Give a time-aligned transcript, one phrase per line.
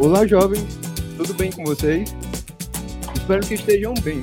[0.00, 0.62] Olá, jovens,
[1.16, 2.10] tudo bem com vocês?
[3.16, 4.20] Espero que estejam bem.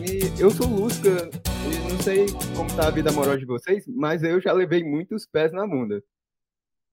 [0.00, 1.28] E eu sou Lusca,
[1.66, 2.24] e não sei
[2.56, 6.02] como tá a vida amorosa de vocês, mas eu já levei muitos pés na bunda.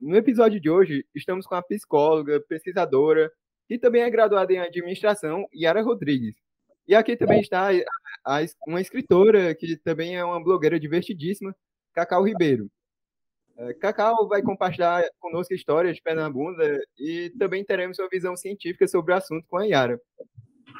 [0.01, 3.31] No episódio de hoje, estamos com a psicóloga, pesquisadora
[3.69, 6.35] e também é graduada em administração, Yara Rodrigues.
[6.85, 7.69] E aqui também está
[8.67, 11.55] uma escritora, que também é uma blogueira divertidíssima,
[11.93, 12.69] Cacau Ribeiro.
[13.57, 18.35] É, Cacau vai compartilhar conosco histórias de pé na bunda e também teremos sua visão
[18.35, 19.99] científica sobre o assunto com a Yara.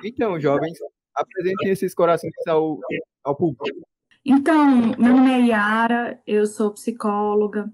[0.04, 0.78] Então, jovens,
[1.16, 2.80] apresentem esses corações ao,
[3.24, 3.66] ao público.
[4.26, 7.72] Então, meu nome é Yara, eu sou psicóloga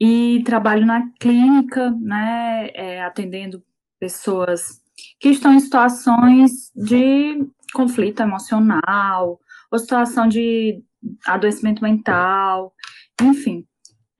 [0.00, 3.62] e trabalho na clínica, né, é, atendendo
[4.00, 4.82] pessoas
[5.20, 9.38] que estão em situações de conflito emocional,
[9.70, 10.82] ou situação de
[11.24, 12.74] adoecimento mental,
[13.20, 13.66] enfim.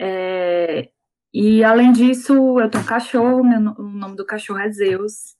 [0.04, 0.88] É,
[1.32, 5.36] e além disso, eu tenho um cachorro, meu, o nome do cachorro é Zeus.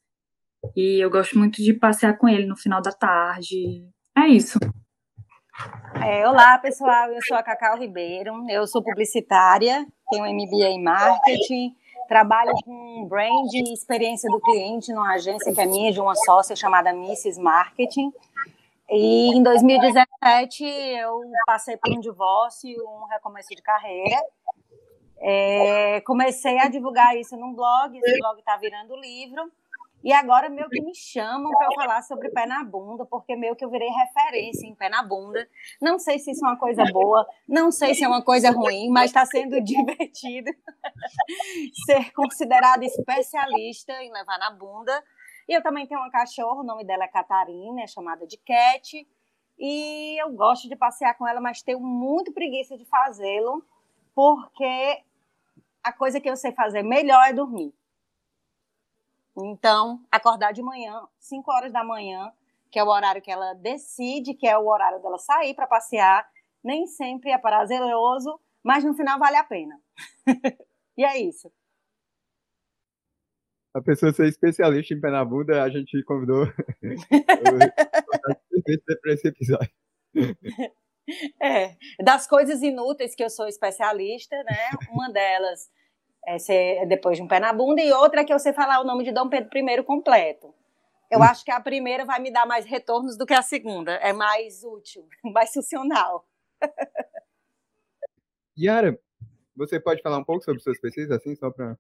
[0.77, 3.85] E eu gosto muito de passear com ele no final da tarde.
[4.17, 4.61] É isso.
[6.01, 7.11] É, olá, pessoal.
[7.11, 8.33] Eu sou a Cacau Ribeiro.
[8.49, 11.75] Eu sou publicitária, tenho MBA em marketing,
[12.07, 16.55] trabalho com brand e experiência do cliente numa agência que é minha, de uma sócia
[16.55, 17.41] chamada Mrs.
[17.41, 18.13] Marketing.
[18.95, 24.17] E em 2017 eu passei por um divórcio, um recomeço de carreira.
[25.25, 29.51] É, comecei a divulgar isso num blog, esse blog está virando livro.
[30.05, 33.65] E agora meio que me chamam para falar sobre pé na bunda, porque meio que
[33.65, 35.49] eu virei referência em pé na bunda.
[35.81, 38.91] Não sei se isso é uma coisa boa, não sei se é uma coisa ruim,
[38.91, 40.51] mas está sendo divertido
[41.87, 45.05] ser considerada especialista em levar na bunda.
[45.49, 49.07] E eu também tenho uma cachorra, o nome dela é Catarina, é chamada de Cat.
[49.57, 53.65] E eu gosto de passear com ela, mas tenho muito preguiça de fazê-lo,
[54.15, 55.05] porque
[55.83, 57.75] a coisa que eu sei fazer melhor é dormir.
[59.37, 62.31] Então, acordar de manhã, 5 horas da manhã,
[62.71, 66.29] que é o horário que ela decide, que é o horário dela sair para passear,
[66.63, 69.81] nem sempre é prazeroso, mas no final vale a pena.
[70.97, 71.51] e é isso.
[73.75, 76.47] A pessoa ser especialista em pé na bunda, a gente convidou
[79.03, 79.73] para esse episódio.
[81.41, 84.71] É, das coisas inúteis que eu sou especialista, né?
[84.91, 85.71] Uma delas
[86.27, 88.81] é ser depois de um pé na bunda, e outra é que eu sei falar
[88.81, 90.55] o nome de Dom Pedro I completo.
[91.11, 91.25] Eu hum.
[91.25, 93.93] acho que a primeira vai me dar mais retornos do que a segunda.
[93.95, 96.27] É mais útil, mais funcional.
[98.59, 98.99] Yara,
[99.57, 101.77] você pode falar um pouco sobre suas pesquisas, assim, só para.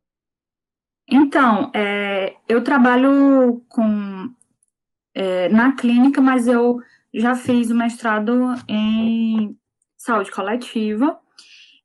[1.09, 4.33] Então, é, eu trabalho com
[5.15, 6.81] é, na clínica, mas eu
[7.15, 9.57] já fiz o mestrado em
[9.97, 11.19] saúde coletiva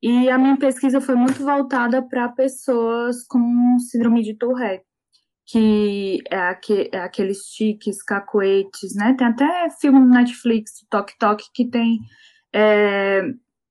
[0.01, 4.85] e a minha pesquisa foi muito voltada para pessoas com síndrome de Tourette,
[5.45, 9.16] que é, aqu é aqueles tiques, cacoetes, né?
[9.17, 11.99] Tem até filme no Netflix, Tok Tok, que tem
[12.53, 13.21] é,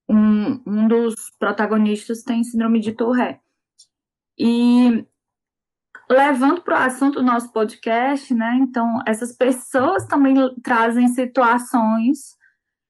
[0.09, 3.41] um, um dos protagonistas tem síndrome de Tourette.
[4.39, 5.05] E
[6.09, 8.59] levando para o assunto do nosso podcast, né?
[8.61, 12.37] Então, essas pessoas também trazem situações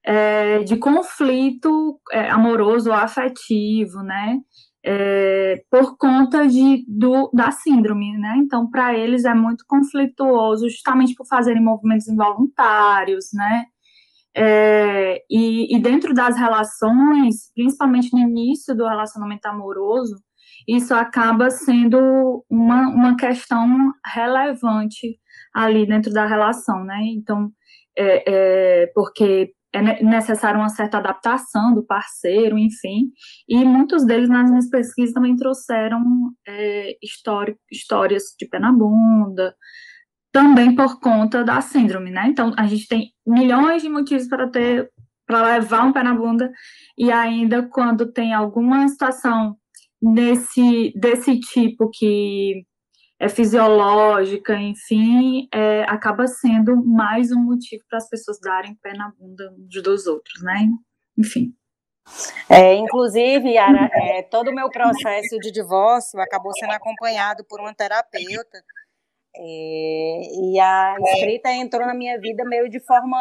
[0.05, 4.39] é, de conflito é, amoroso ou afetivo, né?
[4.85, 8.35] É, por conta de, do, da síndrome, né?
[8.39, 13.65] Então, para eles é muito conflituoso, justamente por fazerem movimentos involuntários, né?
[14.39, 20.15] É, e, e, dentro das relações, principalmente no início do relacionamento amoroso,
[20.67, 25.19] isso acaba sendo uma, uma questão relevante
[25.55, 27.01] ali dentro da relação, né?
[27.05, 27.51] Então,
[27.97, 33.11] é, é, porque é necessário uma certa adaptação do parceiro, enfim,
[33.49, 36.03] e muitos deles nas minhas pesquisas também trouxeram
[36.47, 36.97] é,
[37.71, 39.55] histórias de pé na bunda,
[40.33, 42.27] também por conta da síndrome, né?
[42.29, 44.91] Então, a gente tem milhões de motivos para ter,
[45.27, 46.51] para levar um pé na bunda,
[46.97, 49.57] e ainda quando tem alguma situação
[50.07, 52.65] nesse, desse tipo que
[53.19, 59.11] é fisiológica, enfim, é, acaba sendo mais um motivo para as pessoas darem pé na
[59.19, 60.69] bunda uns dos outros, né?
[61.19, 61.55] Enfim.
[62.49, 67.75] É, inclusive, Yara, é, todo o meu processo de divórcio acabou sendo acompanhado por uma
[67.75, 68.63] terapeuta.
[69.35, 73.17] É, e a escrita entrou na minha vida meio de forma.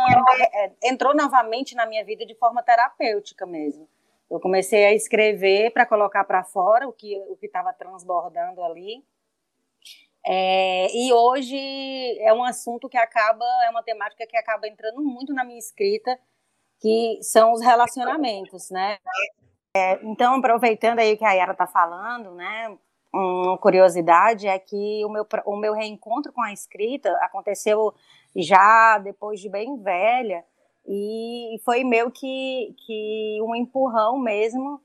[0.54, 3.90] É, entrou novamente na minha vida de forma terapêutica mesmo.
[4.30, 9.04] Eu comecei a escrever para colocar para fora o que o estava transbordando ali.
[10.28, 11.58] É, e hoje
[12.20, 16.20] é um assunto que acaba, é uma temática que acaba entrando muito na minha escrita,
[16.82, 18.98] que são os relacionamentos, né?
[19.78, 22.76] É, então, aproveitando aí o que a Yara está falando, né?
[23.16, 27.94] uma curiosidade é que o meu, o meu reencontro com a escrita aconteceu
[28.36, 30.44] já depois de bem velha
[30.88, 34.82] e foi meio que, que um empurrão mesmo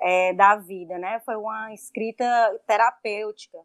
[0.00, 1.20] é, da vida, né?
[1.20, 2.24] Foi uma escrita
[2.66, 3.58] terapêutica.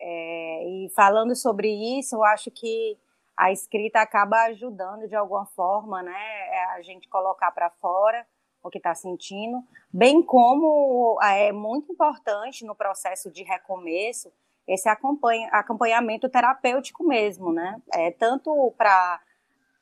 [0.00, 1.68] É, e falando sobre
[1.98, 2.96] isso, eu acho que
[3.36, 6.48] a escrita acaba ajudando de alguma forma, né?
[6.50, 8.26] É a gente colocar para fora
[8.62, 9.62] o que está sentindo,
[9.92, 14.32] bem como é muito importante no processo de recomeço
[14.68, 17.80] esse acompanha, acompanhamento terapêutico mesmo, né?
[17.94, 19.18] É, tanto para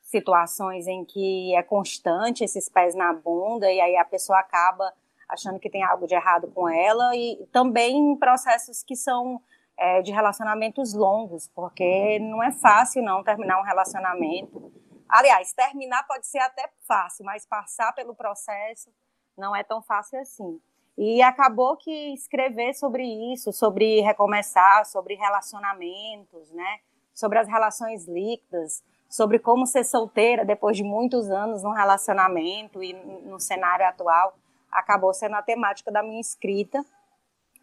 [0.06, 4.92] situações em que é constante esses pés na bunda e aí a pessoa acaba
[5.28, 9.40] achando que tem algo de errado com ela e também processos que são
[9.76, 14.72] é, de relacionamentos longos, porque não é fácil não terminar um relacionamento
[15.08, 18.90] Aliás, terminar pode ser até fácil, mas passar pelo processo
[19.36, 20.60] não é tão fácil assim.
[20.98, 26.80] E acabou que escrever sobre isso, sobre recomeçar, sobre relacionamentos, né?
[27.14, 32.92] Sobre as relações líquidas, sobre como ser solteira depois de muitos anos num relacionamento e
[32.92, 34.34] no cenário atual,
[34.70, 36.84] acabou sendo a temática da minha escrita.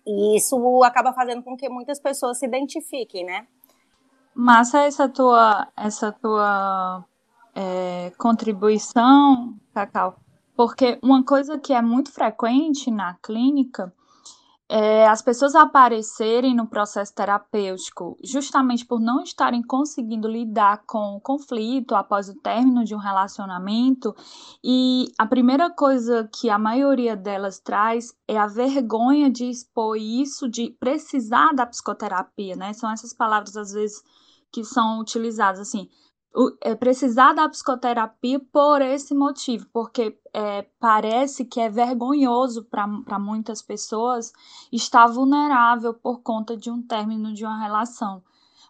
[0.05, 3.47] E isso acaba fazendo com que muitas pessoas se identifiquem, né?
[4.35, 7.05] Massa essa tua, essa tua
[7.55, 10.17] é, contribuição, Cacau,
[10.55, 13.93] porque uma coisa que é muito frequente na clínica
[14.75, 21.21] é as pessoas aparecerem no processo terapêutico justamente por não estarem conseguindo lidar com o
[21.21, 24.15] conflito após o término de um relacionamento,
[24.63, 30.49] e a primeira coisa que a maioria delas traz é a vergonha de expor isso,
[30.49, 32.73] de precisar da psicoterapia, né?
[32.73, 34.01] São essas palavras às vezes
[34.51, 35.87] que são utilizadas assim
[36.79, 44.33] precisar da psicoterapia por esse motivo, porque é, parece que é vergonhoso para muitas pessoas
[44.71, 48.23] estar vulnerável por conta de um término de uma relação.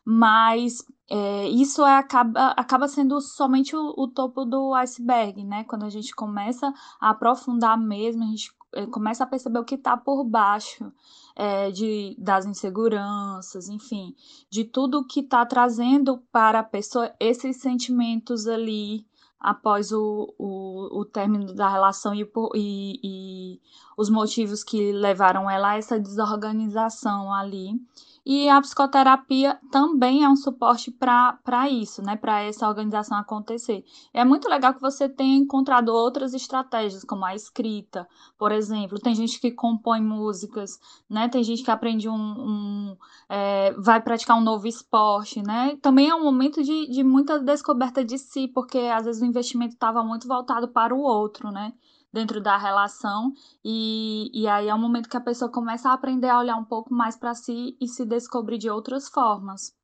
[0.06, 5.64] Mas é, isso é, acaba, acaba sendo somente o, o, topo do iceberg, né?
[5.64, 9.76] Quando a gente começa a aprofundar mesmo, a gente é, começa a perceber o que
[9.76, 10.92] está por baixo
[11.36, 14.16] é, de, das inseguranças, enfim,
[14.50, 19.06] de tudo que está trazendo para a pessoa esses sentimentos ali
[19.40, 22.26] após o, o, o término da relação e,
[22.56, 23.62] e, e
[23.98, 27.80] os motivos que levaram ela a essa desorganização ali.
[28.26, 32.16] E a psicoterapia também é um suporte para isso, né?
[32.16, 33.84] Para essa organização acontecer.
[34.14, 38.08] É muito legal que você tenha encontrado outras estratégias, como a escrita,
[38.38, 38.98] por exemplo.
[38.98, 40.80] Tem gente que compõe músicas,
[41.10, 41.28] né?
[41.28, 42.16] Tem gente que aprende um.
[42.16, 42.98] um
[43.28, 45.78] é, vai praticar um novo esporte, né?
[45.82, 49.74] Também é um momento de, de muita descoberta de si, porque às vezes o investimento
[49.74, 51.74] estava muito voltado para o outro, né?
[52.14, 53.34] Dentro da relação
[53.66, 56.64] e, e aí é um momento que a pessoa começa a aprender a olhar um
[56.64, 59.76] pouco mais para si e se descobrir de outras formas.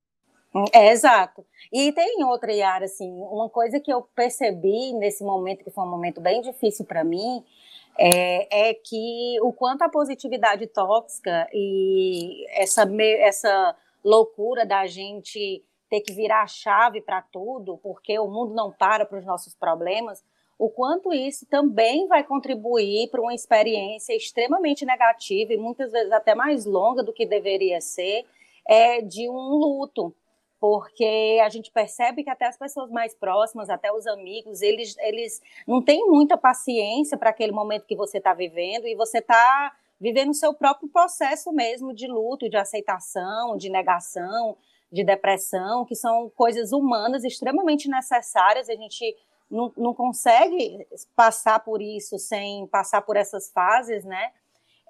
[0.73, 1.45] É, exato.
[1.71, 5.89] E tem outra, Yara, assim, uma coisa que eu percebi nesse momento, que foi um
[5.89, 7.43] momento bem difícil para mim,
[7.97, 12.87] é, é, que o quanto a positividade tóxica e essa,
[13.19, 18.71] essa loucura da gente ter que virar a chave para tudo, porque o mundo não
[18.71, 20.23] para para os nossos problemas,
[20.59, 26.35] o quanto isso também vai contribuir para uma experiência extremamente negativa e muitas vezes até
[26.35, 28.25] mais longa do que deveria ser,
[28.67, 30.13] é, de um luto.
[30.59, 35.41] Porque a gente percebe que até as pessoas mais próximas, até os amigos, eles, eles
[35.65, 40.31] não têm muita paciência para aquele momento que você está vivendo e você está vivendo
[40.31, 44.57] o seu próprio processo mesmo de luto, de aceitação, de negação,
[44.91, 48.69] de depressão, que são coisas humanas extremamente necessárias.
[48.69, 49.15] A gente
[49.49, 54.31] não, não consegue passar por isso sem passar por essas fases, né?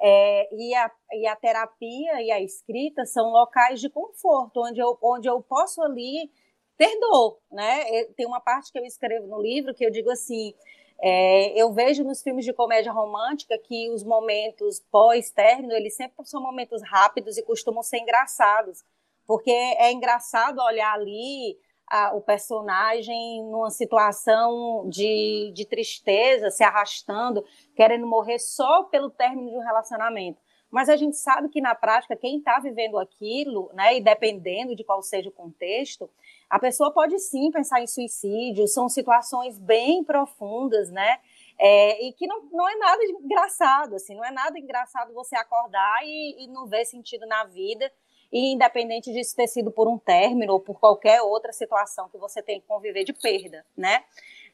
[0.01, 4.97] É, e, a, e a terapia e a escrita são locais de conforto, onde eu,
[5.01, 6.31] onde eu posso ali
[6.77, 8.05] ter dor, né?
[8.15, 10.53] Tem uma parte que eu escrevo no livro que eu digo assim,
[11.01, 16.41] é, eu vejo nos filmes de comédia romântica que os momentos pós-término, eles sempre são
[16.41, 18.83] momentos rápidos e costumam ser engraçados,
[19.25, 21.57] porque é engraçado olhar ali
[21.89, 27.43] a, o personagem numa situação de, de tristeza, se arrastando,
[27.75, 30.39] querendo morrer só pelo término de um relacionamento.
[30.71, 34.83] Mas a gente sabe que na prática, quem está vivendo aquilo, né, e dependendo de
[34.83, 36.07] qual seja o contexto,
[36.47, 41.19] a pessoa pode sim pensar em suicídio, são situações bem profundas, né?
[41.57, 45.99] É, e que não, não é nada engraçado, assim, não é nada engraçado você acordar
[46.03, 47.91] e, e não ver sentido na vida
[48.31, 52.41] e independente disso ter sido por um término ou por qualquer outra situação que você
[52.41, 54.03] tem que conviver de perda, né?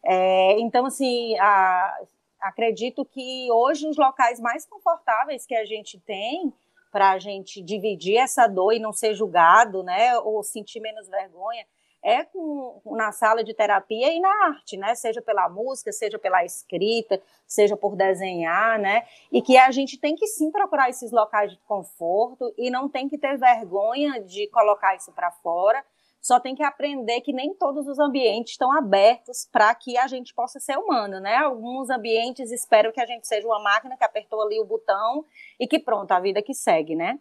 [0.03, 1.97] É, então, assim, a,
[2.39, 6.53] acredito que hoje os locais mais confortáveis que a gente tem
[6.91, 11.65] para a gente dividir essa dor e não ser julgado, né, ou sentir menos vergonha,
[12.05, 14.93] é com, na sala de terapia e na arte, né?
[14.93, 19.07] Seja pela música, seja pela escrita, seja por desenhar, né?
[19.31, 23.09] E que a gente tem que sim procurar esses locais de conforto e não tem
[23.09, 25.83] que ter vergonha de colocar isso para fora.
[26.21, 30.33] Só tem que aprender que nem todos os ambientes estão abertos para que a gente
[30.33, 31.37] possa ser humano, né?
[31.37, 35.25] Alguns ambientes esperam que a gente seja uma máquina que apertou ali o botão
[35.59, 37.19] e que pronto, a vida que segue, né?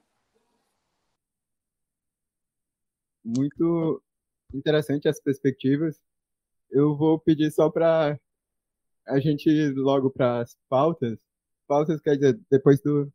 [3.25, 4.03] Muito
[4.53, 6.01] interessante as perspectivas.
[6.71, 8.19] Eu vou pedir só para
[9.07, 11.19] a gente ir logo para as pautas.
[11.67, 13.13] Pautas quer dizer, depois do,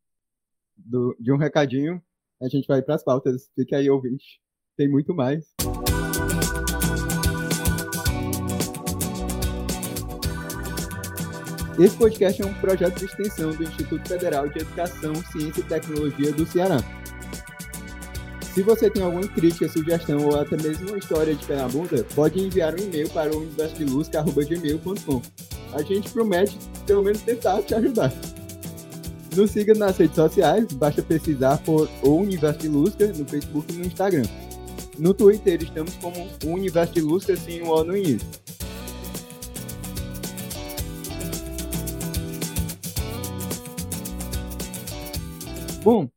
[0.76, 2.02] do, de um recadinho,
[2.42, 3.50] a gente vai para as pautas.
[3.56, 4.42] Fique aí, ouvinte.
[4.78, 5.54] Tem muito mais.
[11.80, 16.34] Esse podcast é um projeto de extensão do Instituto Federal de Educação, Ciência e Tecnologia
[16.34, 16.80] do Ceará.
[18.54, 22.04] Se você tem alguma crítica, sugestão ou até mesmo uma história de pé na bunda,
[22.16, 25.22] pode enviar um e-mail para o universodiluz.gmail.com.
[25.74, 28.12] A gente promete, pelo menos, tentar te ajudar.
[29.36, 33.78] Nos siga nas redes sociais, basta pesquisar por O Universo de Lusca no Facebook e
[33.78, 34.24] no Instagram.
[34.98, 38.28] No Twitter estamos como o Universo de Lusca sem o O no início.
[45.84, 46.10] Bom,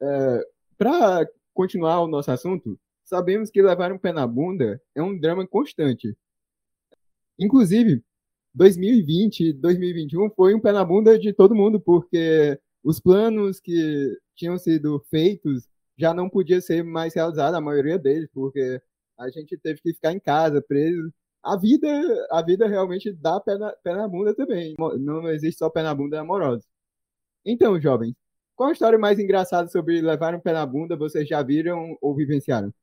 [0.00, 0.46] é,
[0.78, 5.44] para continuar o nosso assunto, sabemos que levar um pé na bunda é um drama
[5.44, 6.16] constante.
[7.36, 8.00] Inclusive,
[8.54, 14.16] 2020 e 2021 foi um pé na bunda de todo mundo, porque os planos que
[14.36, 18.80] tinham sido feitos já não podiam ser mais realizados, a maioria deles, porque
[19.18, 21.12] a gente teve que ficar em casa, preso.
[21.42, 21.88] A vida,
[22.30, 24.76] a vida realmente dá pé na, pé na bunda também.
[25.00, 26.64] Não existe só pé na bunda amoroso.
[27.44, 28.14] Então, jovens,
[28.58, 32.12] qual a história mais engraçada sobre levar um pé na bunda vocês já viram ou
[32.12, 32.74] vivenciaram?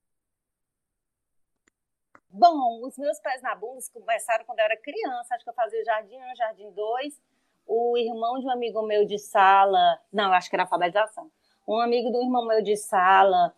[2.30, 5.84] Bom, os meus pés na bunda começaram quando eu era criança, acho que eu fazia
[5.84, 7.22] jardim 1, jardim 2.
[7.68, 11.30] O irmão de um amigo meu de sala, não, acho que era alfabetização.
[11.68, 13.54] Um amigo do irmão meu de sala,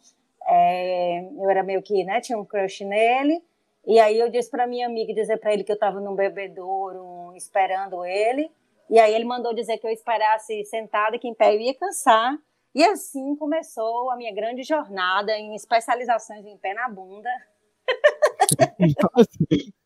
[0.48, 3.44] é, eu era meio que, né, tinha um crush nele.
[3.86, 7.36] E aí eu disse para minha amiga dizer para ele que eu estava num bebedouro
[7.36, 8.50] esperando ele.
[8.90, 12.38] E aí ele mandou dizer que eu esperasse sentada, que em pé eu ia cansar.
[12.74, 17.30] E assim começou a minha grande jornada em especializações em pé na bunda.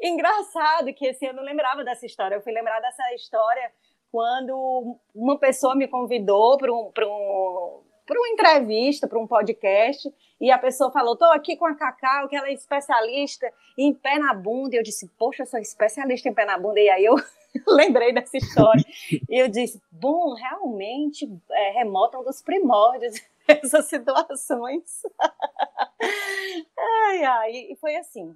[0.00, 2.36] Engraçado que esse eu não lembrava dessa história.
[2.36, 3.72] Eu fui lembrar dessa história
[4.10, 10.50] quando uma pessoa me convidou para um, um, para uma entrevista, para um podcast, e
[10.50, 14.34] a pessoa falou: estou aqui com a Cacau, que ela é especialista em pé na
[14.34, 14.74] bunda.
[14.74, 16.80] E eu disse: Poxa, eu sou especialista em pé na bunda.
[16.80, 17.14] E aí eu
[17.68, 18.84] lembrei dessa história.
[19.28, 25.02] e eu disse: Bom, realmente é, remotam dos primórdios essas situações.
[26.78, 28.34] ai, ai, e foi assim.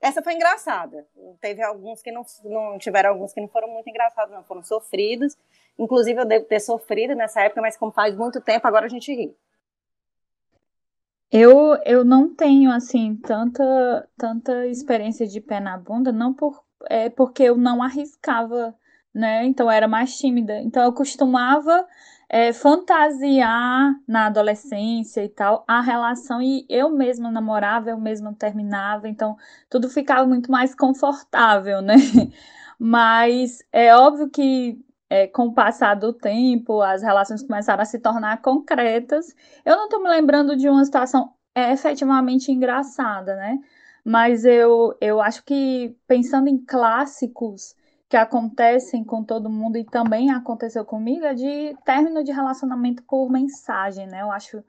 [0.00, 1.06] Essa foi engraçada.
[1.40, 5.36] Teve alguns que não, não tiveram alguns que não foram muito engraçados, não foram sofridos.
[5.80, 9.12] Inclusive, eu devo ter sofrido nessa época, mas como faz muito tempo, agora a gente
[9.14, 9.34] ri.
[11.32, 17.08] Eu, eu não tenho, assim, tanta, tanta experiência de pé na bunda, não por, é,
[17.08, 18.74] porque eu não arriscava,
[19.14, 19.46] né?
[19.46, 20.60] Então, eu era mais tímida.
[20.60, 21.86] Então, eu costumava
[22.28, 29.08] é, fantasiar na adolescência e tal a relação, e eu mesma namorava, eu mesma terminava,
[29.08, 29.36] então,
[29.70, 31.94] tudo ficava muito mais confortável, né?
[32.78, 34.78] Mas é óbvio que
[35.10, 39.34] é, com o passar do tempo, as relações começaram a se tornar concretas.
[39.64, 43.58] Eu não estou me lembrando de uma situação é, efetivamente engraçada, né?
[44.04, 47.74] Mas eu, eu acho que, pensando em clássicos
[48.08, 53.28] que acontecem com todo mundo e também aconteceu comigo, é de término de relacionamento por
[53.30, 54.22] mensagem, né?
[54.22, 54.64] Eu acho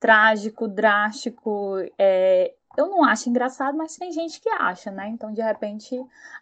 [0.00, 1.76] trágico, drástico.
[1.98, 5.08] É, eu não acho engraçado, mas tem gente que acha, né?
[5.08, 5.94] Então, de repente,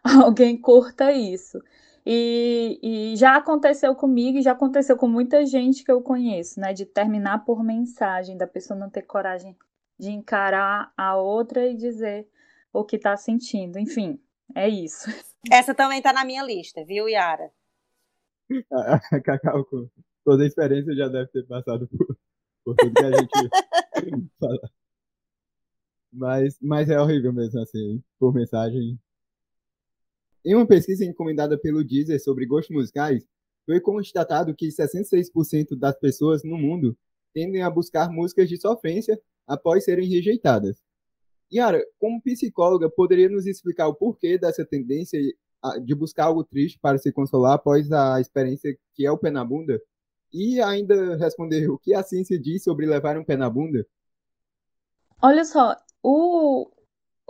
[0.25, 1.63] alguém curta isso.
[2.05, 6.73] E, e, já aconteceu comigo e já aconteceu com muita gente que eu conheço, né?
[6.73, 9.57] De terminar por mensagem, da pessoa não ter coragem
[9.99, 12.29] de encarar a outra e dizer
[12.73, 13.79] o que tá sentindo.
[13.79, 14.21] Enfim,
[14.55, 15.09] é isso.
[15.51, 17.51] Essa também tá na minha lista, viu, Yara?
[18.73, 19.89] A Cacau, com
[20.25, 22.19] toda a experiência, já deve ter passado por,
[22.65, 23.31] por tudo que a gente
[24.41, 24.71] fala.
[26.13, 28.99] Mas, mas é horrível mesmo, assim, por mensagem
[30.45, 33.27] em uma pesquisa encomendada pelo Deezer sobre gostos musicais,
[33.65, 36.97] foi constatado que 66% das pessoas no mundo
[37.33, 40.83] tendem a buscar músicas de sofrência após serem rejeitadas.
[41.53, 45.21] Yara, como psicóloga, poderia nos explicar o porquê dessa tendência
[45.85, 49.45] de buscar algo triste para se consolar após a experiência que é o pé na
[49.45, 49.81] bunda?
[50.33, 53.87] e ainda responder o que a ciência diz sobre levar um pé na bunda?
[55.21, 56.71] Olha só, o,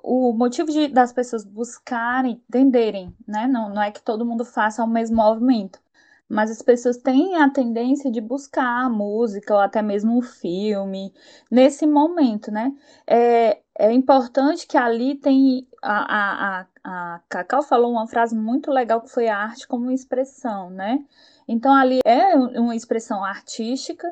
[0.02, 3.46] o motivo de, das pessoas buscarem, entenderem, né?
[3.46, 5.78] Não, não é que todo mundo faça o mesmo movimento,
[6.28, 11.12] mas as pessoas têm a tendência de buscar a música ou até mesmo um filme
[11.50, 12.72] nesse momento, né?
[13.06, 18.70] É, é importante que ali tem a, a, a, a Cacau falou uma frase muito
[18.70, 21.04] legal que foi a arte como expressão, né?
[21.46, 24.08] Então ali é uma expressão artística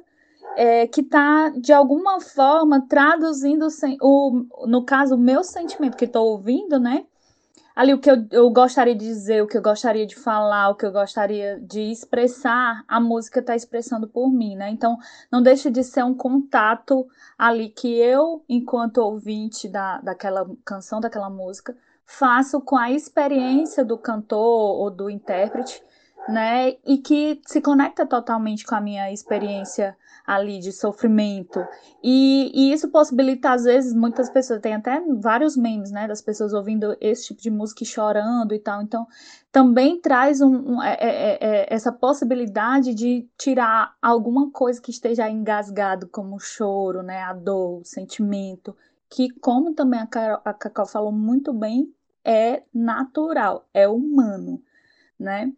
[0.57, 3.66] é, que está de alguma forma traduzindo
[4.00, 7.04] o, no caso o meu sentimento que estou ouvindo, né?
[7.80, 10.75] ali o que eu, eu gostaria de dizer, o que eu gostaria de falar, o
[10.75, 14.69] que eu gostaria de expressar, a música está expressando por mim, né?
[14.69, 14.99] Então,
[15.33, 21.30] não deixa de ser um contato ali que eu, enquanto ouvinte da, daquela canção, daquela
[21.30, 25.83] música, faço com a experiência do cantor ou do intérprete,
[26.28, 26.76] né?
[26.86, 29.96] E que se conecta totalmente com a minha experiência
[30.26, 31.66] ali de sofrimento.
[32.02, 36.52] E, e, isso possibilita, às vezes, muitas pessoas, tem até vários memes, né, das pessoas
[36.52, 38.80] ouvindo esse tipo de música e chorando e tal.
[38.80, 39.06] Então,
[39.50, 45.28] também traz um, um é, é, é, essa possibilidade de tirar alguma coisa que esteja
[45.28, 48.76] engasgado, como o choro, né, a dor, o sentimento,
[49.10, 51.92] que, como também a, Carol, a Cacau falou muito bem,
[52.24, 54.62] é natural, é humano,
[55.18, 55.52] né?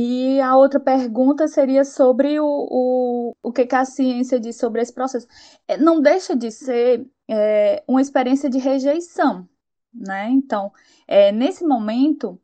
[0.00, 4.80] E a outra pergunta seria sobre o, o, o que, que a ciência diz sobre
[4.80, 5.26] esse processo.
[5.66, 9.48] É, não deixa de ser é, uma experiência de rejeição,
[9.92, 10.28] né?
[10.30, 10.72] Então,
[11.04, 12.40] é, nesse momento,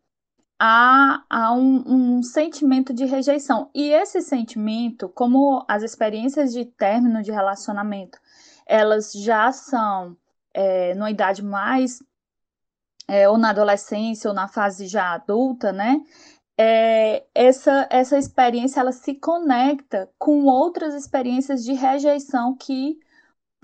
[0.58, 3.70] há, há um, um, sentimento de rejeição.
[3.72, 8.18] E esse sentimento, como as experiências de término de relacionamento,
[8.66, 10.16] elas já são
[10.52, 12.02] é, numa idade mais,
[13.06, 16.00] é, ou na adolescência, ou na fase já adulta, né?
[16.56, 22.98] É, essa, essa experiência ela se conecta com outras experiências de rejeição que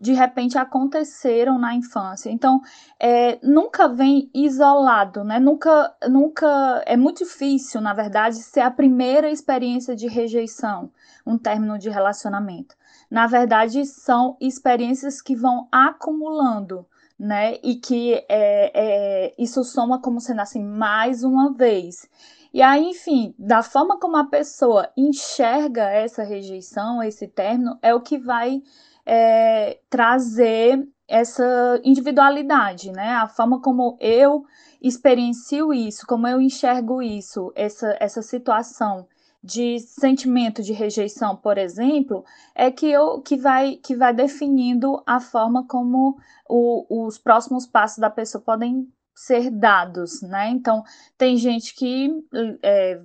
[0.01, 2.31] de repente aconteceram na infância.
[2.31, 2.61] Então,
[2.99, 5.39] é, nunca vem isolado, né?
[5.39, 10.91] Nunca, nunca é muito difícil, na verdade, ser a primeira experiência de rejeição,
[11.27, 12.75] um término de relacionamento.
[13.11, 16.87] Na verdade, são experiências que vão acumulando,
[17.19, 17.59] né?
[17.63, 22.09] E que é, é, isso soma como sendo assim mais uma vez.
[22.53, 28.01] E aí, enfim, da forma como a pessoa enxerga essa rejeição, esse término, é o
[28.01, 28.61] que vai
[29.07, 33.15] é, trazer essa individualidade, né?
[33.15, 34.45] A forma como eu
[34.81, 39.07] experiencio isso, como eu enxergo isso, essa, essa situação
[39.43, 45.19] de sentimento de rejeição, por exemplo, é que, eu, que, vai, que vai definindo a
[45.19, 48.87] forma como o, os próximos passos da pessoa podem
[49.21, 50.49] ser dados, né?
[50.49, 50.83] Então,
[51.19, 52.11] tem gente que
[52.63, 52.99] é,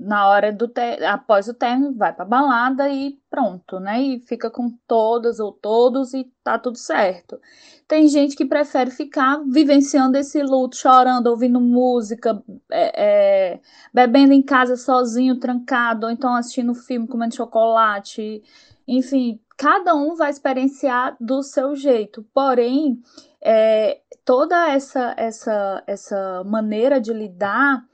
[0.00, 0.72] na hora do
[1.06, 4.00] após o término vai para balada e pronto, né?
[4.00, 7.38] E fica com todas ou todos e tá tudo certo.
[7.86, 13.60] Tem gente que prefere ficar vivenciando esse luto, chorando, ouvindo música, é, é,
[13.92, 18.42] bebendo em casa sozinho, trancado, ou então assistindo filme, comendo chocolate,
[18.88, 22.26] enfim, cada um vai experienciar do seu jeito.
[22.32, 23.02] Porém,
[23.40, 24.00] é,
[24.32, 27.84] toda essa, essa, essa maneira de lidar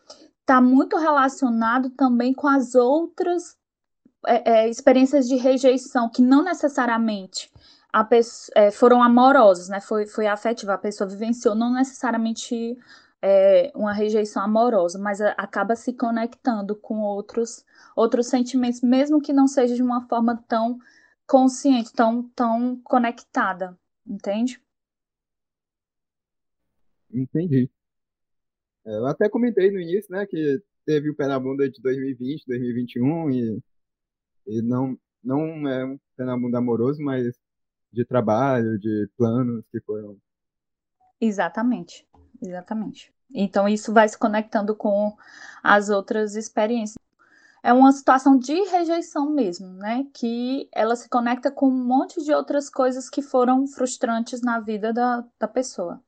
[0.41, 3.57] está muito relacionado também com as outras
[4.25, 7.51] é, é, experiências de rejeição, que não necessariamente
[7.93, 8.09] a
[8.55, 9.81] é, foram amorosas, né?
[9.81, 12.79] Foi, foi afetiva, a pessoa vivenciou, não necessariamente
[13.21, 17.65] é, uma rejeição amorosa, mas a, acaba se conectando com outros,
[17.97, 20.79] outros sentimentos, mesmo que não seja de uma forma tão
[21.27, 24.63] consciente, tão, tão conectada, entende?
[27.13, 27.71] Entendi.
[28.87, 33.63] É, eu até comentei no início, né, que teve o bunda de 2020, 2021 e,
[34.47, 37.35] e não, não é um bunda amoroso, mas
[37.93, 40.17] de trabalho, de planos que foram.
[41.21, 42.07] Exatamente,
[42.41, 43.13] exatamente.
[43.35, 45.17] Então isso vai se conectando com
[45.63, 46.97] as outras experiências.
[47.63, 50.07] É uma situação de rejeição mesmo, né?
[50.15, 54.93] Que ela se conecta com um monte de outras coisas que foram frustrantes na vida
[54.93, 56.03] da, da pessoa.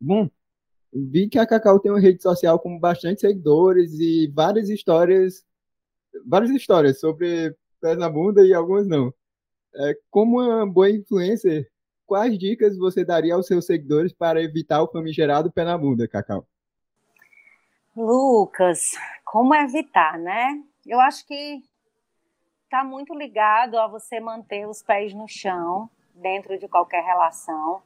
[0.00, 0.30] Bom,
[0.92, 5.44] vi que a Cacau tem uma rede social com bastante seguidores e várias histórias,
[6.26, 9.12] várias histórias sobre pés na bunda e algumas não.
[9.74, 11.70] É, como uma boa influencer,
[12.06, 16.46] quais dicas você daria aos seus seguidores para evitar o famigerado pé na bunda, Cacau?
[17.96, 18.92] Lucas,
[19.24, 20.62] como evitar, né?
[20.86, 21.62] Eu acho que
[22.64, 27.82] está muito ligado a você manter os pés no chão dentro de qualquer relação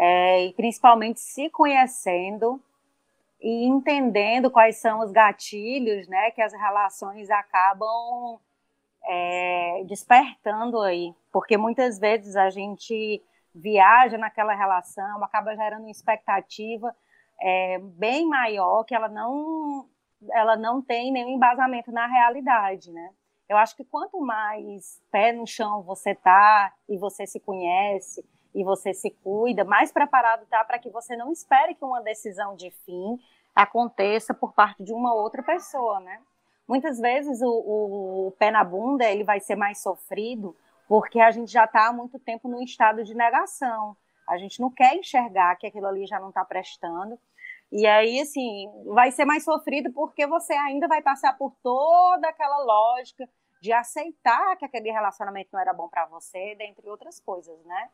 [0.00, 2.62] é, e principalmente se conhecendo
[3.40, 8.38] e entendendo quais são os gatilhos, né, que as relações acabam
[9.04, 13.20] é, despertando aí, porque muitas vezes a gente
[13.52, 16.94] viaja naquela relação, acaba gerando uma expectativa
[17.40, 19.88] é, bem maior que ela não
[20.32, 23.10] ela não tem nenhum embasamento na realidade, né?
[23.48, 28.64] Eu acho que quanto mais pé no chão você tá e você se conhece e
[28.64, 32.70] você se cuida, mais preparado tá para que você não espere que uma decisão de
[32.70, 33.18] fim
[33.54, 36.20] aconteça por parte de uma outra pessoa, né?
[36.66, 40.54] Muitas vezes o, o pé na bunda ele vai ser mais sofrido
[40.86, 43.96] porque a gente já está há muito tempo num estado de negação.
[44.28, 47.18] A gente não quer enxergar que aquilo ali já não está prestando.
[47.70, 52.58] E aí, assim, vai ser mais sofrido porque você ainda vai passar por toda aquela
[52.64, 53.28] lógica
[53.60, 57.90] de aceitar que aquele relacionamento não era bom para você, dentre outras coisas, né?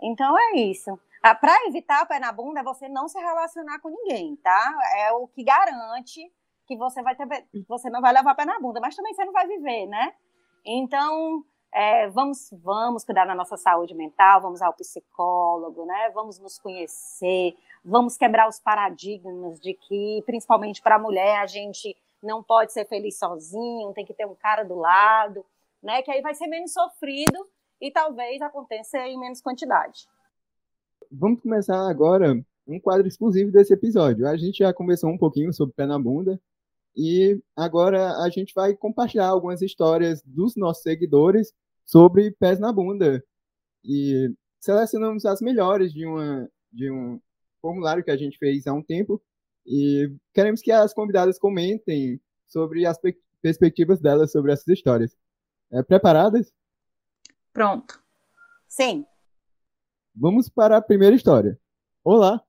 [0.00, 0.98] Então é isso.
[1.22, 4.78] Ah, para evitar pé na bunda é você não se relacionar com ninguém, tá?
[4.96, 6.32] É o que garante
[6.66, 7.26] que você vai ter,
[7.66, 10.14] você não vai levar pé na bunda, mas também você não vai viver, né?
[10.64, 16.10] Então, é, vamos, vamos cuidar da nossa saúde mental, vamos ao psicólogo, né?
[16.10, 21.96] Vamos nos conhecer, vamos quebrar os paradigmas de que, principalmente para a mulher, a gente
[22.22, 25.44] não pode ser feliz sozinho, tem que ter um cara do lado,
[25.82, 26.02] né?
[26.02, 27.48] Que aí vai ser menos sofrido
[27.80, 30.06] e talvez aconteça em menos quantidade.
[31.10, 32.34] Vamos começar agora
[32.66, 34.26] um quadro exclusivo desse episódio.
[34.26, 36.40] A gente já conversou um pouquinho sobre pé na bunda
[36.96, 41.52] e agora a gente vai compartilhar algumas histórias dos nossos seguidores
[41.84, 43.24] sobre pés na bunda.
[43.84, 47.20] E selecionamos as melhores de, uma, de um
[47.62, 49.22] formulário que a gente fez há um tempo.
[49.64, 52.98] E queremos que as convidadas comentem sobre as
[53.40, 55.16] perspectivas delas sobre essas histórias.
[55.70, 56.52] É, preparadas?
[57.58, 58.00] Pronto.
[58.68, 59.04] Sim.
[60.14, 61.58] Vamos para a primeira história.
[62.04, 62.40] Olá!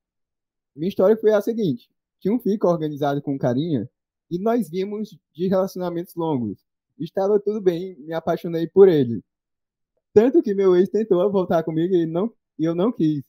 [0.75, 3.89] Minha história foi a seguinte: tinha um fico organizado com carinha
[4.29, 6.63] e nós vimos de relacionamentos longos.
[6.99, 9.23] Estava tudo bem, me apaixonei por ele.
[10.13, 13.23] Tanto que meu ex tentou voltar comigo e, não, e eu não quis.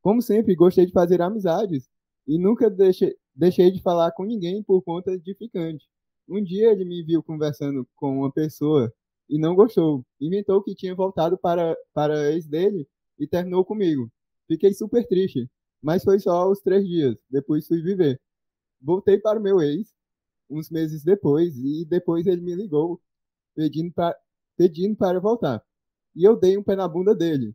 [0.00, 1.86] Como sempre, gostei de fazer amizades
[2.26, 5.86] e nunca deixei, deixei de falar com ninguém por conta de ficante.
[6.26, 8.90] Um dia ele me viu conversando com uma pessoa
[9.28, 10.04] e não gostou.
[10.20, 12.86] Inventou que tinha voltado para, para ex dele
[13.18, 14.10] e terminou comigo.
[14.46, 15.48] Fiquei super triste,
[15.82, 17.16] mas foi só os três dias.
[17.30, 18.20] Depois fui viver.
[18.80, 19.96] Voltei para o meu ex
[20.50, 23.00] uns meses depois, e depois ele me ligou
[23.54, 24.16] pedindo, pra,
[24.56, 25.62] pedindo para voltar.
[26.14, 27.54] E eu dei um pé na bunda dele.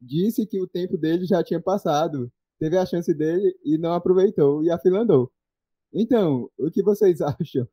[0.00, 4.62] Disse que o tempo dele já tinha passado, teve a chance dele e não aproveitou
[4.62, 5.30] e afilandou.
[5.92, 7.68] Então, o que vocês acham?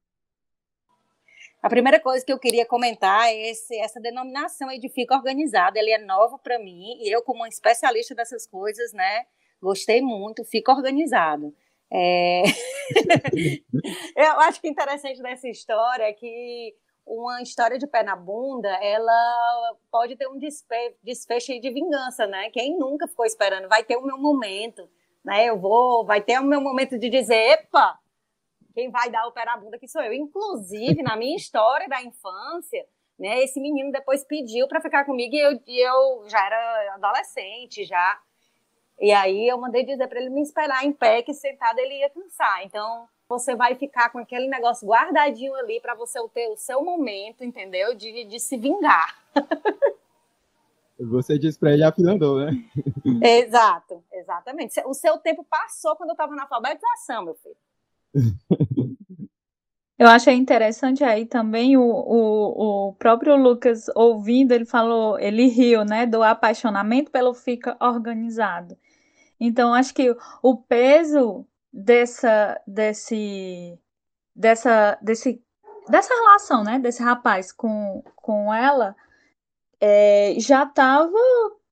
[1.62, 5.78] A primeira coisa que eu queria comentar é esse, essa denominação aí de fica organizado.
[5.78, 9.26] Ele é novo para mim e eu, como uma especialista dessas coisas, né,
[9.62, 10.43] gostei muito.
[10.43, 11.54] Fica organizado.
[11.93, 12.43] É...
[14.15, 16.74] eu acho que interessante dessa história é que
[17.06, 22.50] uma história de pé na bunda, ela pode ter um desfe desfecho de vingança, né?
[22.52, 24.89] Quem nunca ficou esperando, vai ter o meu momento,
[25.24, 25.45] né?
[25.45, 28.00] Eu vou, vai ter o meu momento de dizer, epa,
[28.73, 30.13] quem vai dar o pé na bunda que sou eu.
[30.13, 32.86] Inclusive, na minha história da infância,
[33.19, 33.43] né?
[33.43, 38.19] Esse menino depois pediu para ficar comigo e eu, eu já era adolescente, já
[39.01, 42.10] e aí eu mandei dizer para ele me esperar em pé, que sentado ele ia
[42.12, 42.63] cansar.
[42.63, 47.43] Então você vai ficar com aquele negócio guardadinho ali para você ter o seu momento,
[47.43, 47.95] entendeu?
[47.95, 49.17] De, de se vingar.
[51.03, 52.51] Você disse para ele afilandou, né?
[53.23, 54.79] Exato, exatamente.
[54.86, 57.55] O seu tempo passou quando eu estava na alfabetização, meu filho.
[60.02, 65.86] Eu achei interessante aí também o, o, o próprio Lucas ouvindo, ele falou, ele riu,
[65.86, 68.76] né, do apaixonamento pelo fica organizado.
[69.39, 73.78] Então, acho que o peso dessa, desse,
[74.36, 75.39] dessa, desse,
[75.88, 78.95] dessa relação, né, desse rapaz com, com ela,
[79.80, 81.17] é, já estava,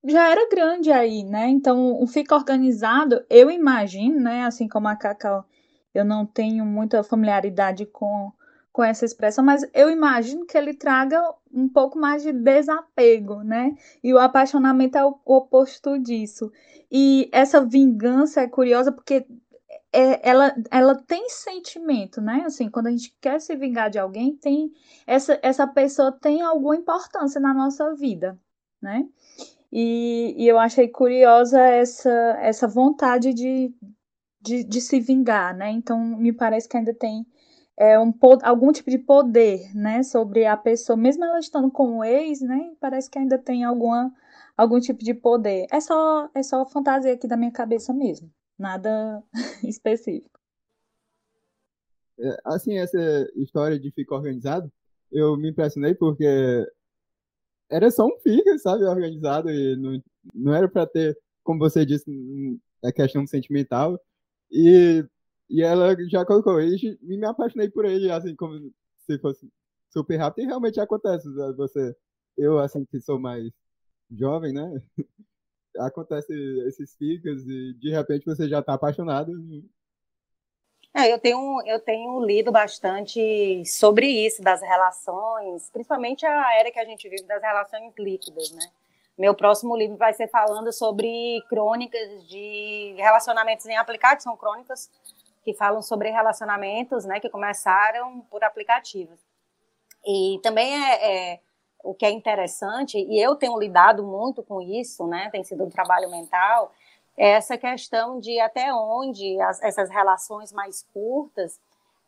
[0.06, 1.48] já era grande aí, né?
[1.48, 5.46] Então, o fica organizado, eu imagino, né, assim como a Cacau,
[5.94, 8.32] eu não tenho muita familiaridade com
[8.72, 11.22] com essa expressão, mas eu imagino que ele traga
[11.52, 13.76] um pouco mais de desapego, né?
[14.04, 16.52] E o apaixonamento é o oposto disso.
[16.92, 19.26] E essa vingança é curiosa porque
[19.92, 22.44] é, ela, ela tem sentimento, né?
[22.46, 24.72] Assim, quando a gente quer se vingar de alguém, tem
[25.06, 28.40] essa, essa pessoa tem alguma importância na nossa vida,
[28.82, 29.06] né?
[29.72, 33.74] E, e eu achei curiosa essa, essa vontade de,
[34.42, 35.72] de, de se vingar, né?
[35.72, 37.26] Então, me parece que ainda tem
[37.80, 42.04] é, um, algum tipo de poder, né, sobre a pessoa, mesmo ela estando com o
[42.04, 44.14] ex, né, parece que ainda tem alguma,
[44.58, 45.66] algum tipo de poder.
[45.72, 49.24] É só, é só fantasia aqui da minha cabeça mesmo, nada
[49.64, 50.38] específico.
[52.20, 53.00] É, assim, essa
[53.38, 54.70] história de ficar organizado,
[55.10, 56.68] eu me impressionei porque
[57.70, 60.04] era só um fica, sabe, organizado e não,
[60.36, 62.12] não era para ter, como você disse,
[62.84, 63.98] a questão sentimental.
[64.52, 65.06] E,
[65.50, 69.48] e ela já colocou, e me apaixonei por ele, assim, como se fosse
[69.90, 71.96] super rápido, e realmente acontece, você,
[72.38, 73.52] eu, assim, que sou mais
[74.12, 74.82] jovem, né,
[75.78, 76.34] acontece
[76.68, 79.32] esses ficas e de repente você já está apaixonado
[80.94, 86.80] é, eu, tenho, eu tenho lido bastante sobre isso, das relações, principalmente a era que
[86.80, 88.66] a gente vive das relações líquidas, né?
[89.20, 94.90] Meu próximo livro vai ser falando sobre crônicas de relacionamentos em aplicativos, são crônicas
[95.44, 99.20] que falam sobre relacionamentos, né, que começaram por aplicativos.
[100.08, 101.40] E também é, é
[101.84, 105.70] o que é interessante, e eu tenho lidado muito com isso, né, tem sido um
[105.70, 106.72] trabalho mental,
[107.18, 111.60] essa questão de até onde as, essas relações mais curtas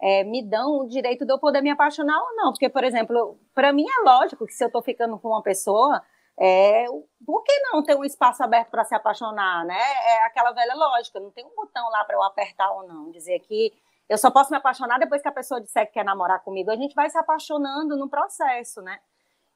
[0.01, 2.51] é, me dão o direito de eu poder me apaixonar ou não.
[2.53, 6.01] Porque, por exemplo, para mim é lógico que se eu estou ficando com uma pessoa,
[6.39, 6.85] é,
[7.25, 9.79] por que não ter um espaço aberto para se apaixonar, né?
[9.79, 13.39] É aquela velha lógica, não tem um botão lá para eu apertar ou não, dizer
[13.39, 13.73] que
[14.09, 16.69] eu só posso me apaixonar depois que a pessoa disser que quer namorar comigo.
[16.69, 18.99] A gente vai se apaixonando no processo, né?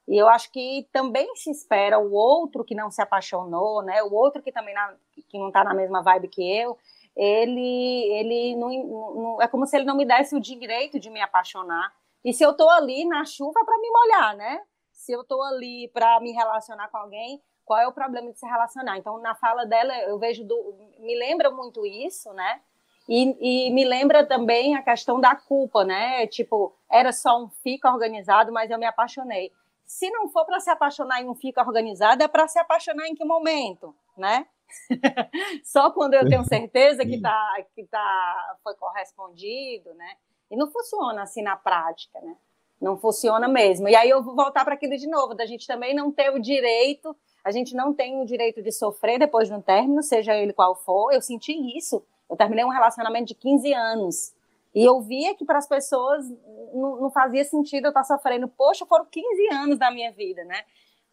[0.08, 4.02] E eu acho que também se espera o outro que não se apaixonou, né?
[4.04, 4.94] O outro que também na,
[5.28, 6.78] que não está na mesma vibe que eu,
[7.16, 11.20] ele, ele não, não, é como se ele não me desse o direito de me
[11.20, 11.92] apaixonar.
[12.24, 14.62] E se eu estou ali na chuva para me molhar, né?
[15.06, 18.46] Se eu estou ali para me relacionar com alguém, qual é o problema de se
[18.46, 18.98] relacionar?
[18.98, 22.60] Então, na fala dela, eu vejo, do, me lembra muito isso, né?
[23.08, 26.26] E, e, me lembra também a questão da culpa, né?
[26.26, 29.52] Tipo, era só um fica organizado, mas eu me apaixonei
[29.86, 33.14] se não for para se apaixonar em um fica organizado, é para se apaixonar em
[33.14, 34.46] que momento, né?
[35.64, 40.16] Só quando eu tenho certeza que tá, que tá, foi correspondido, né?
[40.50, 42.36] E não funciona assim na prática, né?
[42.80, 43.88] Não funciona mesmo.
[43.88, 46.38] E aí eu vou voltar para aquilo de novo, da gente também não ter o
[46.38, 50.52] direito, a gente não tem o direito de sofrer depois de um término, seja ele
[50.52, 51.12] qual for.
[51.12, 52.04] Eu senti isso.
[52.28, 54.34] Eu terminei um relacionamento de 15 anos.
[54.74, 56.28] E eu via que para as pessoas
[56.74, 58.48] não, não, fazia sentido eu estar tá sofrendo.
[58.48, 60.64] Poxa, foram 15 anos da minha vida, né?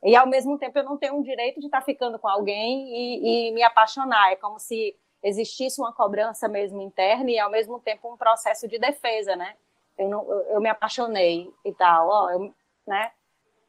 [0.04, 2.90] E ao mesmo tempo eu não tenho o direito de estar tá ficando com alguém
[2.90, 4.32] e, e me apaixonar.
[4.32, 8.78] É como se existisse uma cobrança mesmo interna e ao mesmo tempo um processo de
[8.78, 9.56] defesa, né?
[9.98, 12.54] Eu, não, eu, me apaixonei e tal, ó, eu,
[12.88, 13.12] né?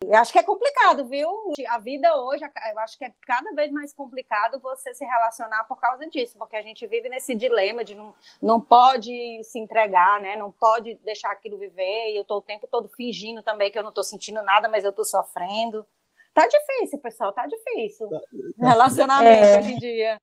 [0.02, 1.28] Eu acho que é complicado, viu?
[1.68, 5.80] A vida hoje, eu acho que é cada vez mais complicado você se relacionar por
[5.80, 10.36] causa disso, porque a gente vive nesse dilema de não, não pode se entregar, né?
[10.36, 13.82] Não pode deixar aquilo viver, e eu tô o tempo todo fingindo também que eu
[13.82, 15.86] não tô sentindo nada, mas eu tô sofrendo.
[16.34, 18.08] Tá difícil, pessoal, tá difícil.
[18.08, 18.68] Tá, tá.
[18.68, 20.20] Relacionamento é, hoje em dia.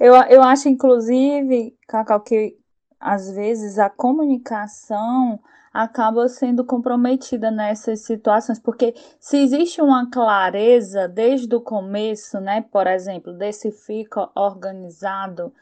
[0.00, 2.58] Eu, eu acho, inclusive, Cacau, que
[3.02, 5.38] às vezes a comunicação
[5.72, 12.86] acaba sendo comprometida nessas situações, porque se existe uma clareza desde o começo, né, por
[12.86, 15.52] exemplo, desse fica organizado,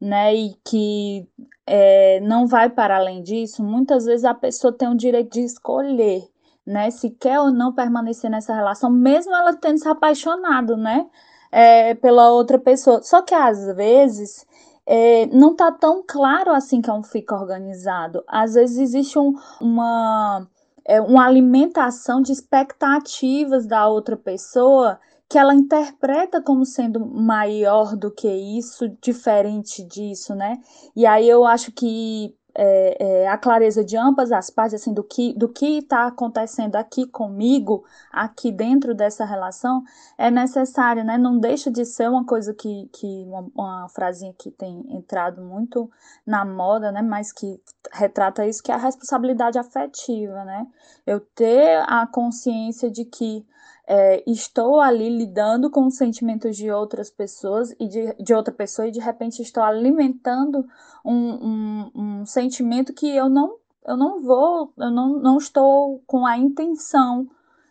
[0.00, 1.28] né, e que
[1.66, 6.26] é, não vai para além disso, muitas vezes a pessoa tem o direito de escolher,
[6.66, 11.06] né, se quer ou não permanecer nessa relação, mesmo ela tendo se apaixonado, né,
[11.52, 13.02] é, pela outra pessoa.
[13.02, 14.46] Só que às vezes
[14.90, 18.24] é, não está tão claro assim que é um fica organizado.
[18.26, 20.48] Às vezes existe um, uma,
[20.82, 24.98] é, uma alimentação de expectativas da outra pessoa
[25.28, 30.58] que ela interpreta como sendo maior do que isso, diferente disso, né?
[30.96, 35.04] E aí eu acho que é, é, a clareza de ambas as partes, assim, do
[35.04, 39.84] que do que está acontecendo aqui comigo, aqui dentro dessa relação,
[40.18, 41.16] é necessária, né?
[41.16, 45.88] Não deixa de ser uma coisa que, que uma, uma frasinha que tem entrado muito
[46.26, 47.00] na moda, né?
[47.00, 50.66] Mas que retrata isso, que é a responsabilidade afetiva, né?
[51.06, 53.46] Eu ter a consciência de que
[53.90, 58.86] é, estou ali lidando com os sentimentos de outras pessoas e de, de outra pessoa
[58.86, 60.68] e de repente estou alimentando
[61.02, 66.26] um, um, um sentimento que eu não eu não vou, eu não, não estou com
[66.26, 67.26] a intenção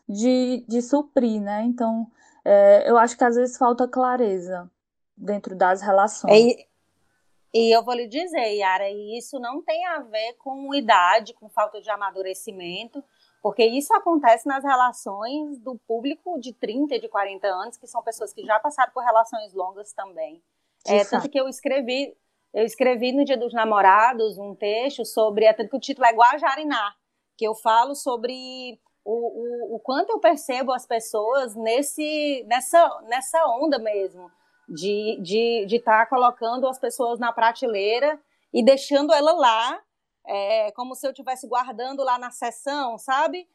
[0.09, 1.61] de, de suprir, né?
[1.63, 2.07] Então,
[2.43, 4.67] é, eu acho que às vezes falta clareza
[5.15, 6.33] dentro das relações.
[6.33, 6.67] E,
[7.53, 11.79] e eu vou lhe dizer, Yara, isso não tem a ver com idade, com falta
[11.79, 13.03] de amadurecimento,
[13.47, 18.03] porque isso acontece nas relações do público de 30 e de 40 anos, que são
[18.03, 20.43] pessoas que já passaram por relações longas também.
[20.85, 22.13] É, tanto que eu escrevi,
[22.53, 26.11] eu escrevi no Dia dos Namorados um texto sobre, é, tanto que o título é
[26.11, 26.93] Guajariná,
[27.37, 33.47] que eu falo sobre o, o, o quanto eu percebo as pessoas nesse, nessa, nessa
[33.47, 34.29] onda mesmo,
[34.67, 38.19] de estar de, de tá colocando as pessoas na prateleira
[38.53, 39.81] e deixando ela lá
[40.27, 43.47] é como se eu estivesse guardando lá na sessão, sabe?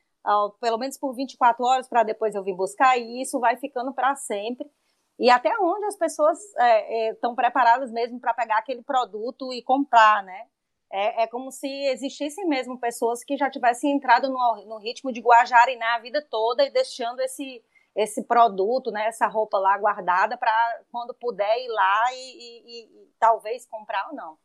[0.60, 4.14] Pelo menos por 24 horas para depois eu vir buscar, e isso vai ficando para
[4.14, 4.70] sempre.
[5.18, 9.62] E até onde as pessoas estão é, é, preparadas mesmo para pegar aquele produto e
[9.62, 10.46] comprar, né?
[10.90, 15.20] É, é, como se existissem mesmo pessoas que já tivessem entrado no, no ritmo de
[15.20, 17.64] Guajariná a vida toda e deixando esse,
[17.96, 20.52] esse produto, né, essa roupa lá guardada para
[20.90, 24.36] quando puder ir lá e, e, e, talvez comprar ou não.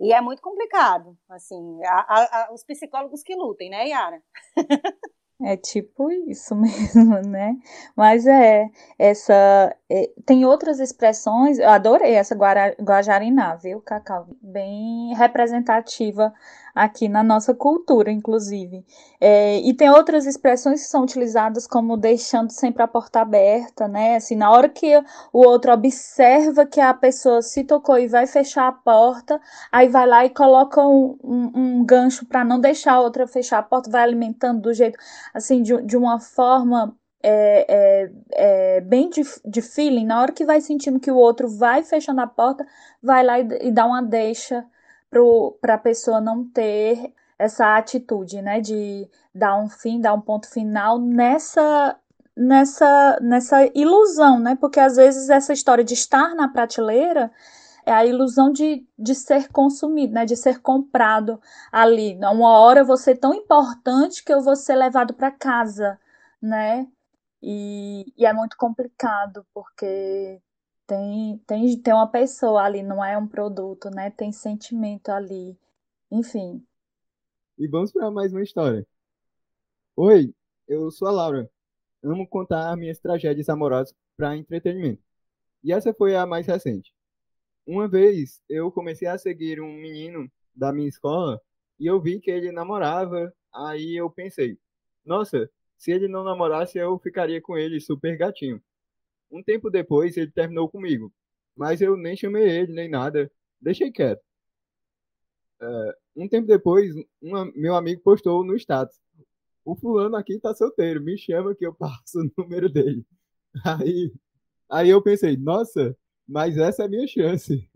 [0.00, 4.22] E é muito complicado, assim, a, a, os psicólogos que lutem, né, Yara?
[5.42, 7.56] É tipo isso mesmo, né?
[7.96, 8.66] Mas é,
[8.98, 9.74] essa.
[9.90, 14.26] É, tem outras expressões, eu adorei essa Guajariná, viu, Cacau?
[14.42, 16.32] Bem representativa
[16.74, 18.84] aqui na nossa cultura, inclusive.
[19.20, 24.16] É, e tem outras expressões que são utilizadas como deixando sempre a porta aberta, né?
[24.16, 24.96] Assim, na hora que
[25.32, 30.06] o outro observa que a pessoa se tocou e vai fechar a porta, aí vai
[30.06, 33.90] lá e coloca um, um, um gancho para não deixar a outra fechar a porta,
[33.90, 34.98] vai alimentando do jeito,
[35.34, 40.44] assim, de, de uma forma é, é, é, bem de, de feeling, na hora que
[40.44, 42.66] vai sentindo que o outro vai fechando a porta,
[43.02, 44.64] vai lá e, e dá uma deixa
[45.60, 50.48] para a pessoa não ter essa atitude, né, de dar um fim, dar um ponto
[50.48, 51.96] final nessa
[52.36, 54.56] nessa nessa ilusão, né?
[54.60, 57.30] Porque às vezes essa história de estar na prateleira
[57.84, 60.24] é a ilusão de, de ser consumido, né?
[60.24, 61.40] De ser comprado
[61.72, 62.16] ali.
[62.16, 65.98] Uma hora eu vou ser tão importante que eu vou ser levado para casa,
[66.42, 66.86] né?
[67.42, 70.40] E, e é muito complicado porque
[70.90, 74.10] tem, tem, tem uma pessoa ali, não é um produto, né?
[74.10, 75.56] Tem sentimento ali.
[76.10, 76.66] Enfim.
[77.56, 78.84] E vamos para mais uma história.
[79.94, 80.34] Oi,
[80.66, 81.48] eu sou a Laura.
[82.02, 85.00] Amo contar minhas tragédias amorosas para entretenimento.
[85.62, 86.92] E essa foi a mais recente.
[87.64, 91.40] Uma vez eu comecei a seguir um menino da minha escola
[91.78, 93.32] e eu vi que ele namorava.
[93.54, 94.58] Aí eu pensei,
[95.04, 95.48] nossa,
[95.78, 98.60] se ele não namorasse eu ficaria com ele super gatinho.
[99.30, 101.12] Um tempo depois, ele terminou comigo.
[101.56, 103.30] Mas eu nem chamei ele, nem nada.
[103.60, 104.22] Deixei quieto.
[105.60, 106.94] É, um tempo depois,
[107.54, 108.98] meu amigo postou no status.
[109.64, 113.04] O fulano aqui tá solteiro, me chama que eu passo o número dele.
[113.64, 114.12] Aí,
[114.68, 117.68] aí eu pensei, nossa, mas essa é a minha chance.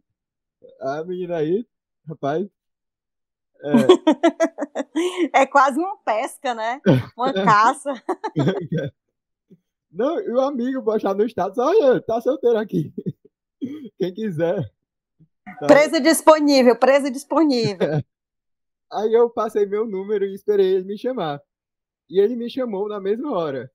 [0.81, 1.67] A menina aí,
[2.09, 2.49] rapaz.
[3.63, 3.71] É,
[5.43, 6.81] é quase uma pesca, né?
[7.17, 7.93] Uma caça.
[9.95, 12.93] Não, e o amigo postar no status, olha, tá solteiro aqui.
[13.97, 14.69] Quem quiser.
[15.61, 15.69] Tá.
[15.69, 17.79] Presa disponível, presa disponível.
[18.93, 21.41] Aí eu passei meu número e esperei ele me chamar.
[22.11, 23.71] E ele me chamou na mesma hora.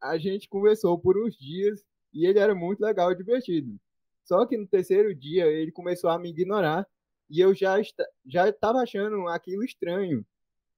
[0.00, 1.84] A gente conversou por uns dias
[2.14, 3.78] e ele era muito legal e divertido.
[4.24, 6.86] Só que no terceiro dia ele começou a me ignorar
[7.28, 7.76] e eu já
[8.24, 10.24] já estava achando aquilo estranho.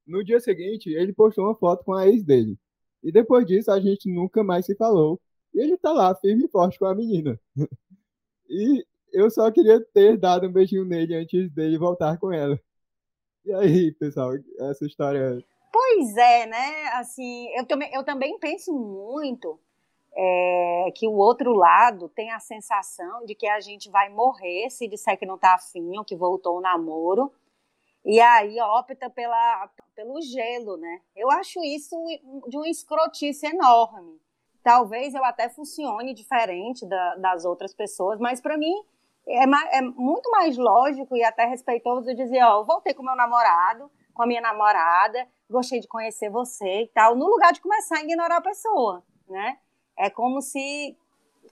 [0.04, 2.58] No dia seguinte, ele postou uma foto com a ex dele.
[3.04, 5.20] E depois disso a gente nunca mais se falou.
[5.54, 7.38] E ele tá lá, firme e forte com a menina.
[8.48, 12.58] e eu só queria ter dado um beijinho nele antes dele voltar com ela.
[13.44, 15.38] E aí, pessoal, essa história.
[15.70, 16.86] Pois é, né?
[16.94, 19.60] Assim, eu também, eu também penso muito
[20.16, 24.88] é, que o outro lado tem a sensação de que a gente vai morrer se
[24.88, 27.30] disser que não tá afim ou que voltou o namoro.
[28.04, 31.00] E aí opta pela, pelo gelo, né?
[31.16, 31.96] Eu acho isso
[32.48, 34.20] de uma escrotice enorme.
[34.62, 38.74] Talvez eu até funcione diferente da, das outras pessoas, mas para mim
[39.26, 43.90] é, é, muito mais lógico e até respeitoso eu dizer, ó, voltei com meu namorado,
[44.12, 48.02] com a minha namorada, gostei de conhecer você e tal, no lugar de começar a
[48.02, 49.58] ignorar a pessoa, né?
[49.96, 50.96] É como se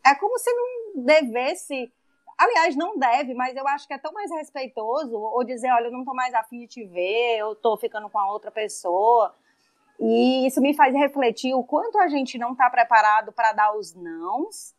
[0.05, 1.93] é como se não devesse
[2.39, 5.93] Aliás, não deve, mas eu acho que é tão mais respeitoso ou dizer, olha, eu
[5.93, 9.35] não tô mais afim de te ver, eu tô ficando com a outra pessoa.
[10.01, 13.95] E isso me faz refletir o quanto a gente não está preparado para dar os
[13.95, 14.75] nãos,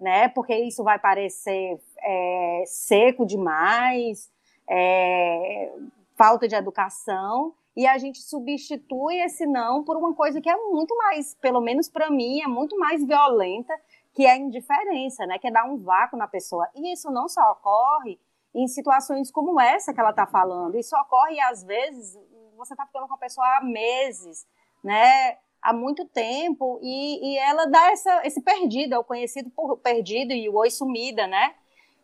[0.00, 0.28] né?
[0.28, 4.30] Porque isso vai parecer é, seco demais,
[4.68, 5.72] é,
[6.16, 10.94] falta de educação, e a gente substitui esse não por uma coisa que é muito
[10.96, 13.74] mais, pelo menos para mim, é muito mais violenta
[14.14, 15.38] que é a indiferença, né?
[15.38, 16.68] Que é dar um vácuo na pessoa.
[16.74, 18.18] E isso não só ocorre
[18.54, 20.76] em situações como essa que ela está falando.
[20.76, 22.18] Isso ocorre, às vezes,
[22.56, 24.46] você está ficando com a pessoa há meses,
[24.84, 25.38] né?
[25.62, 30.32] Há muito tempo, e, e ela dá essa, esse perdido, é o conhecido por perdido
[30.32, 31.54] e o oi sumida, né?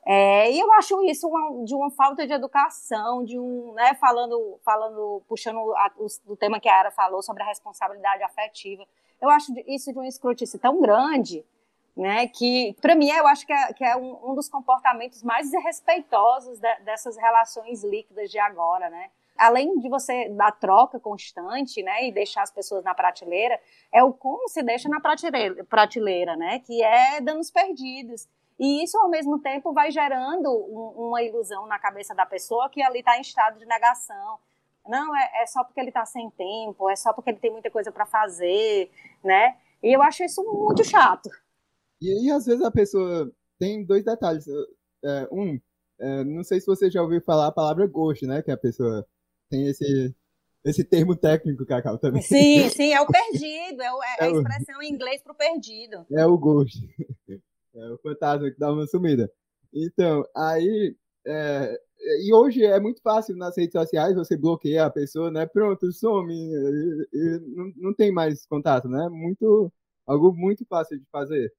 [0.07, 4.59] É, e eu acho isso uma, de uma falta de educação, de um, né, falando,
[4.65, 5.93] falando, puxando a,
[6.27, 8.87] o, tema que a Ara falou sobre a responsabilidade afetiva.
[9.21, 11.45] Eu acho isso de uma escrotice tão grande,
[11.99, 12.29] né?
[12.29, 16.61] Que, para mim, eu acho que é, que é um, um, dos comportamentos mais desrespeitosos
[16.61, 19.11] de, dessas relações líquidas de agora, né?
[19.37, 23.61] Além de você dar troca constante, né, e deixar as pessoas na prateleira,
[23.93, 28.27] é o como se deixa na prateleira, prateleira né, que é danos perdidos.
[28.59, 32.83] E isso, ao mesmo tempo, vai gerando um, uma ilusão na cabeça da pessoa que
[32.83, 34.41] ali está em estado de negação.
[34.89, 37.71] Não, é, é só porque ele está sem tempo, é só porque ele tem muita
[37.71, 38.91] coisa para fazer,
[39.23, 39.57] né?
[39.81, 41.31] E eu acho isso muito chato.
[42.01, 44.47] E aí, às vezes, a pessoa tem dois detalhes.
[45.05, 45.59] É, um,
[45.99, 48.43] é, não sei se você já ouviu falar a palavra ghost, né?
[48.43, 49.07] Que a pessoa
[49.51, 50.15] tem esse,
[50.65, 52.23] esse termo técnico, Cacau, também.
[52.23, 55.37] Sim, sim, é o perdido, é, o, é, é a expressão em inglês para o
[55.37, 56.07] perdido.
[56.13, 56.79] É o ghost.
[57.75, 59.31] É o fantasma que dá uma sumida.
[59.73, 60.97] Então, aí.
[61.25, 61.81] É,
[62.25, 65.47] e hoje é muito fácil nas redes sociais você bloqueia a pessoa, né?
[65.47, 66.33] Pronto, some.
[66.33, 69.09] E, e não, não tem mais contato, né?
[69.11, 69.71] Muito,
[70.07, 71.53] algo muito fácil de fazer.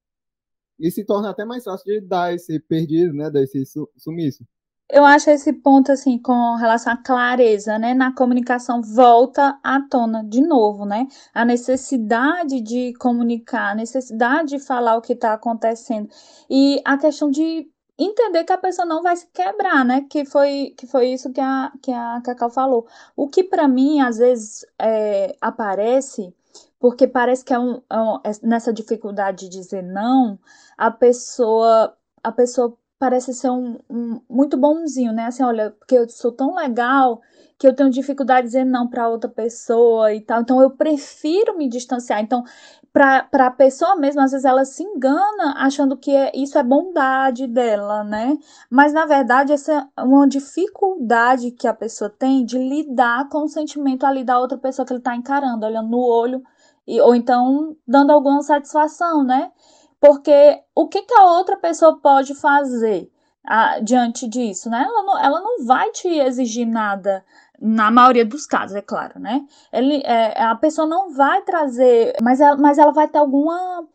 [0.80, 3.30] E se torna até mais fácil de dar esse perdido, né?
[3.30, 3.62] Dar esse
[3.96, 4.44] sumiço.
[4.92, 10.24] Eu acho esse ponto, assim, com relação à clareza, né, na comunicação, volta à tona
[10.24, 11.06] de novo, né?
[11.32, 16.08] A necessidade de comunicar, a necessidade de falar o que está acontecendo.
[16.50, 20.06] E a questão de entender que a pessoa não vai se quebrar, né?
[20.10, 22.86] Que foi, que foi isso que a, que a Cacau falou.
[23.16, 26.34] O que para mim, às vezes, é, aparece
[26.80, 30.38] porque parece que é, um, é um, é nessa dificuldade de dizer não,
[30.76, 35.24] a pessoa a pessoa parece ser um, um, muito bonzinho, né?
[35.24, 37.22] Assim, olha, porque eu sou tão legal
[37.58, 40.42] que eu tenho dificuldade de dizer não para outra pessoa e tal.
[40.42, 42.20] Então eu prefiro me distanciar.
[42.20, 42.44] Então,
[42.92, 47.46] para a pessoa mesmo, às vezes ela se engana achando que é, isso é bondade
[47.46, 48.36] dela, né?
[48.68, 53.48] Mas na verdade, essa é uma dificuldade que a pessoa tem de lidar com o
[53.48, 56.42] sentimento ali da outra pessoa que ele está encarando, olhando no olho,
[56.86, 59.52] e, ou então dando alguma satisfação, né?
[60.00, 63.10] Porque o que, que a outra pessoa pode fazer
[63.46, 64.84] a, diante disso, né?
[64.86, 67.24] Ela não, ela não vai te exigir nada
[67.60, 69.44] na maioria dos casos, é claro, né?
[69.72, 73.86] Ele, é, a pessoa não vai trazer, mas ela, mas ela vai ter alguma,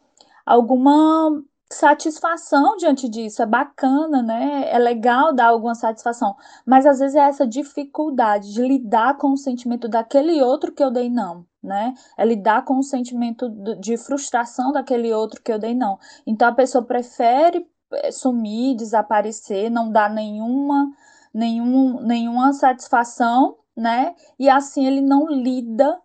[0.46, 3.42] alguma satisfação diante disso.
[3.42, 4.70] É bacana, né?
[4.70, 9.38] É legal dar alguma satisfação, mas às vezes é essa dificuldade de lidar com o
[9.38, 11.94] sentimento daquele outro que eu dei não né?
[12.18, 13.50] É lidar com o sentimento
[13.80, 16.00] de frustração daquele outro que eu dei não.
[16.26, 20.92] Então a pessoa prefere eh, sumir, desaparecer, não dar nenhuma,
[21.34, 24.16] nenhum, nenhuma satisfação, né?
[24.40, 26.00] E assim ele não lida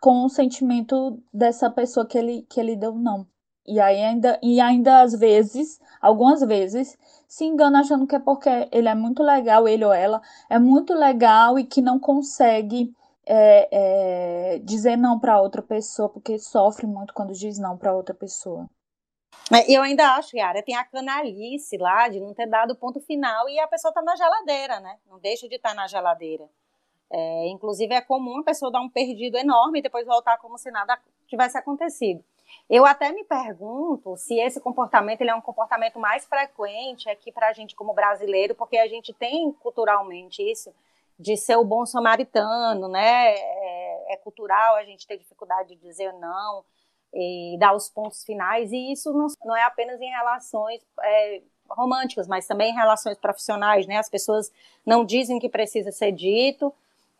[0.00, 3.26] com o sentimento dessa pessoa que ele, que ele deu não.
[3.66, 6.96] E aí ainda, e ainda às vezes, algumas vezes,
[7.28, 10.94] se engana achando que é porque ele é muito legal, ele ou ela é muito
[10.94, 12.94] legal e que não consegue
[13.28, 18.14] é, é, dizer não para outra pessoa, porque sofre muito quando diz não para outra
[18.14, 18.68] pessoa.
[19.52, 23.00] É, eu ainda acho, Yara, tem a canalice lá de não ter dado o ponto
[23.00, 24.98] final e a pessoa tá na geladeira, né?
[25.06, 26.48] Não deixa de estar tá na geladeira.
[27.10, 30.70] É, inclusive, é comum a pessoa dar um perdido enorme e depois voltar como se
[30.70, 32.24] nada tivesse acontecido.
[32.68, 37.48] Eu até me pergunto se esse comportamento ele é um comportamento mais frequente aqui para
[37.48, 40.72] a gente como brasileiro, porque a gente tem culturalmente isso
[41.18, 43.34] de ser o bom samaritano, né?
[43.34, 46.64] É, é, cultural a gente ter dificuldade de dizer não
[47.12, 52.28] e dar os pontos finais, e isso não, não é apenas em relações é, românticas,
[52.28, 53.96] mas também em relações profissionais, né?
[53.96, 54.52] As pessoas
[54.84, 56.72] não dizem que precisa ser dito,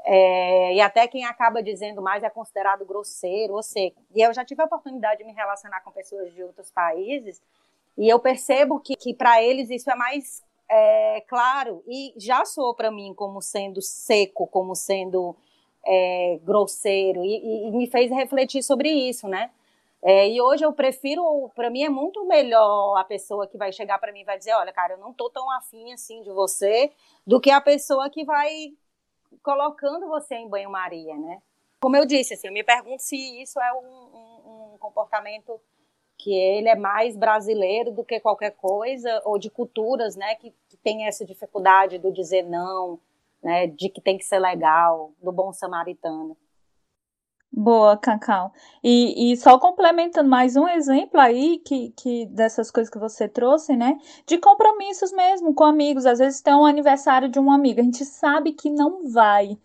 [0.04, 4.00] é, e até quem acaba dizendo mais é considerado grosseiro ou seco.
[4.14, 7.40] E eu já tive a oportunidade de me relacionar com pessoas de outros países,
[7.96, 12.74] e eu percebo que, que para eles isso é mais é, claro, e já soou
[12.74, 15.34] para mim como sendo seco, como sendo
[15.86, 19.50] é, grosseiro, e, e, me fez refletir sobre isso, né?
[20.02, 23.98] É, e hoje eu prefiro, para mim é muito melhor a pessoa que vai chegar
[23.98, 26.92] para mim e vai dizer, olha, cara, eu não tô tão afim assim de você,
[27.26, 28.72] do que a pessoa que vai
[29.42, 31.42] colocando você em banho-maria, né?
[31.80, 35.60] Como eu disse, assim, eu me pergunto se isso é um, um, um comportamento
[36.18, 40.76] que ele é mais brasileiro do que qualquer coisa, ou de culturas, né, que, que
[40.76, 42.98] tem essa dificuldade do dizer não,
[43.42, 46.36] né, de que tem que ser legal, do bom samaritano.
[47.50, 48.52] Boa, Cacau.
[48.84, 53.74] E, e só complementando mais um exemplo aí que, que dessas coisas que você trouxe,
[53.74, 53.98] né?
[54.26, 56.04] De compromissos mesmo com amigos.
[56.04, 59.58] Às vezes tem um aniversário de um amigo, a gente sabe que não vai.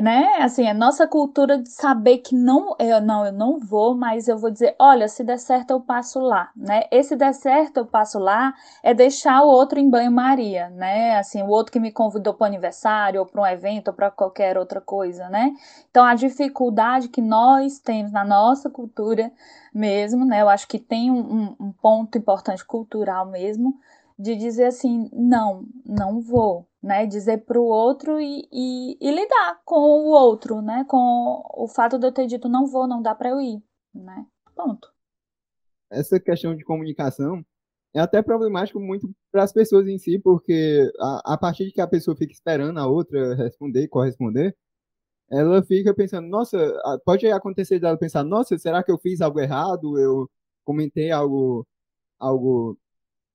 [0.00, 0.36] Né?
[0.40, 4.38] Assim, a nossa cultura de saber que não, eu não, eu não vou, mas eu
[4.38, 6.84] vou dizer, olha, se der certo eu passo lá, né?
[6.90, 11.16] Esse der certo eu passo lá é deixar o outro em banho-maria, né?
[11.18, 14.58] Assim, o outro que me convidou para aniversário ou para um evento ou para qualquer
[14.58, 15.52] outra coisa, né?
[15.90, 19.32] Então a dificuldade que nós temos na nossa cultura
[19.74, 20.42] mesmo, né?
[20.42, 23.74] Eu acho que tem um, um ponto importante cultural mesmo
[24.18, 27.06] de dizer assim, não, não vou, né?
[27.06, 30.84] Dizer para o outro e, e, e, lidar com o outro, né?
[30.88, 33.62] Com o fato de eu ter dito não vou, não dá para eu ir,
[33.94, 34.26] né?
[34.54, 34.90] Ponto.
[35.90, 37.44] Essa questão de comunicação
[37.94, 41.80] é até problemático muito para as pessoas em si, porque a, a partir de que
[41.80, 44.56] a pessoa fica esperando a outra responder e corresponder,
[45.30, 46.56] ela fica pensando, nossa,
[47.04, 49.98] pode acontecer dela pensar, nossa, será que eu fiz algo errado?
[49.98, 50.30] Eu
[50.64, 51.66] comentei algo,
[52.18, 52.78] algo,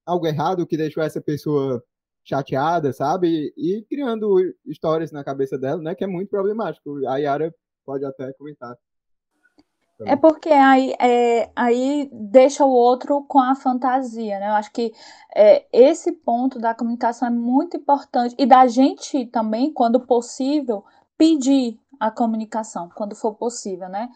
[0.06, 1.84] algo errado que deixou essa pessoa
[2.24, 3.54] chateada, sabe?
[3.58, 4.36] E, criando
[4.66, 5.96] histórias na cabeça dela, né?
[5.96, 7.06] Que é muito problemático.
[7.08, 7.54] A Yara
[7.86, 8.76] pode até comentar.
[10.04, 14.50] É porque aí, é, aí deixa o outro com a fantasia, né?
[14.50, 14.92] Eu acho que
[15.36, 20.84] é, esse ponto da comunicação é muito importante e da gente também, quando possível,
[21.18, 24.10] pedir a comunicação, quando for possível, né?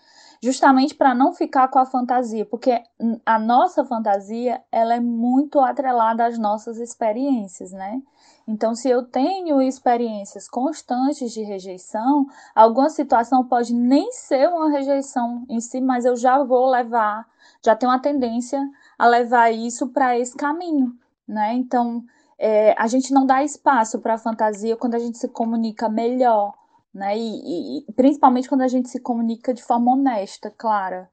[0.46, 2.80] Justamente para não ficar com a fantasia, porque
[3.26, 8.00] a nossa fantasia, ela é muito atrelada às nossas experiências, né?
[8.48, 15.44] Então, se eu tenho experiências constantes de rejeição, alguma situação pode nem ser uma rejeição
[15.50, 17.26] em si, mas eu já vou levar,
[17.64, 18.62] já tenho uma tendência
[19.00, 20.96] a levar isso para esse caminho,
[21.28, 21.56] né?
[21.56, 22.04] Então,
[22.38, 26.54] é, a gente não dá espaço para a fantasia quando a gente se comunica melhor
[26.96, 27.18] né?
[27.18, 31.12] E, e, principalmente quando a gente se comunica de forma honesta, clara.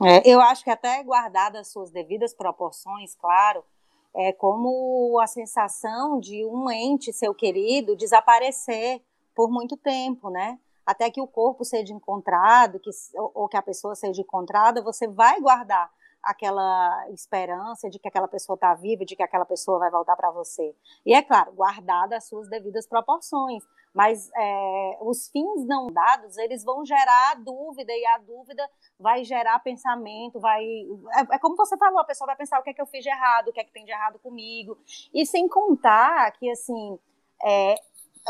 [0.00, 3.64] É, eu acho que até guardar as suas devidas proporções, claro,
[4.14, 9.02] é como a sensação de um ente, seu querido, desaparecer
[9.34, 10.58] por muito tempo, né?
[10.86, 15.08] Até que o corpo seja encontrado, que, ou, ou que a pessoa seja encontrada, você
[15.08, 15.90] vai guardar
[16.24, 20.30] aquela esperança de que aquela pessoa está viva, de que aquela pessoa vai voltar para
[20.30, 20.74] você.
[21.04, 23.62] E é claro, guardada as suas devidas proporções,
[23.94, 28.68] mas é, os fins não dados, eles vão gerar dúvida, e a dúvida
[28.98, 30.64] vai gerar pensamento, vai...
[30.64, 33.04] É, é, como você falou, a pessoa vai pensar o que é que eu fiz
[33.04, 34.76] de errado, o que é que tem de errado comigo,
[35.12, 36.98] e sem contar que, assim,
[37.44, 37.76] é,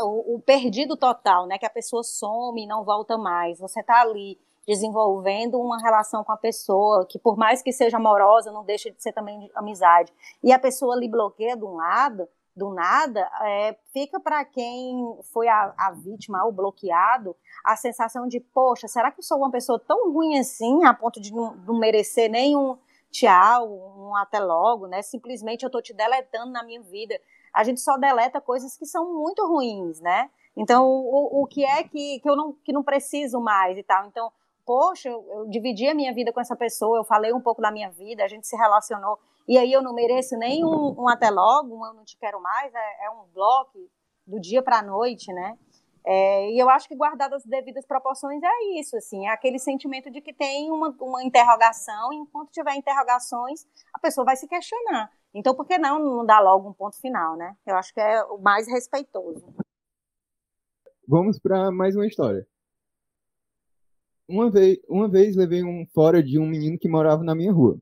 [0.01, 4.01] o, o perdido total, né, que a pessoa some e não volta mais, você está
[4.01, 8.89] ali desenvolvendo uma relação com a pessoa, que por mais que seja amorosa, não deixa
[8.89, 10.11] de ser também amizade.
[10.43, 15.47] E a pessoa lhe bloqueia de um lado, do nada, é, fica para quem foi
[15.47, 19.77] a, a vítima, o bloqueado, a sensação de, poxa, será que eu sou uma pessoa
[19.77, 22.77] tão ruim assim, a ponto de não, não merecer nenhum
[23.11, 25.01] tchau, um até logo, né?
[25.01, 27.19] Simplesmente eu tô te deletando na minha vida.
[27.53, 30.29] A gente só deleta coisas que são muito ruins, né?
[30.55, 34.05] Então, o, o que é que, que eu não, que não preciso mais e tal.
[34.07, 34.31] Então,
[34.65, 37.71] poxa, eu, eu dividi a minha vida com essa pessoa, eu falei um pouco da
[37.71, 41.29] minha vida, a gente se relacionou, e aí eu não mereço nem um, um até
[41.29, 43.79] logo, um eu não te quero mais, é, é um bloco
[44.25, 45.57] do dia para a noite, né?
[46.07, 50.11] É, e eu acho que guardado as devidas proporções é isso, assim, é aquele sentimento
[50.11, 55.11] de que tem uma, uma interrogação, e enquanto tiver interrogações, a pessoa vai se questionar.
[55.33, 57.55] Então, por que não, não dar logo um ponto final, né?
[57.65, 59.45] Eu acho que é o mais respeitoso.
[61.07, 62.47] Vamos para mais uma história.
[64.27, 67.77] Uma vez, uma vez levei um fora de um menino que morava na minha rua.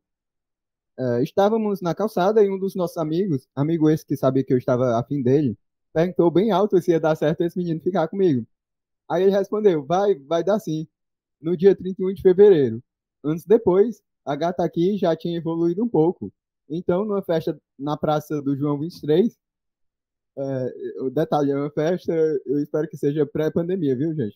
[1.00, 4.58] Uh, estávamos na calçada e um dos nossos amigos, amigo esse que sabia que eu
[4.58, 5.58] estava afim dele,
[5.94, 8.46] perguntou bem alto se ia dar certo esse menino ficar comigo.
[9.10, 10.88] Aí ele respondeu: vai, vai dar sim,
[11.42, 12.84] no dia 31 de fevereiro.
[13.24, 16.32] Anos depois, a gata aqui já tinha evoluído um pouco.
[16.70, 19.38] Então, numa festa na praça do João 23,
[20.38, 22.14] é, o detalhe é uma festa,
[22.46, 24.36] eu espero que seja pré-pandemia, viu, gente?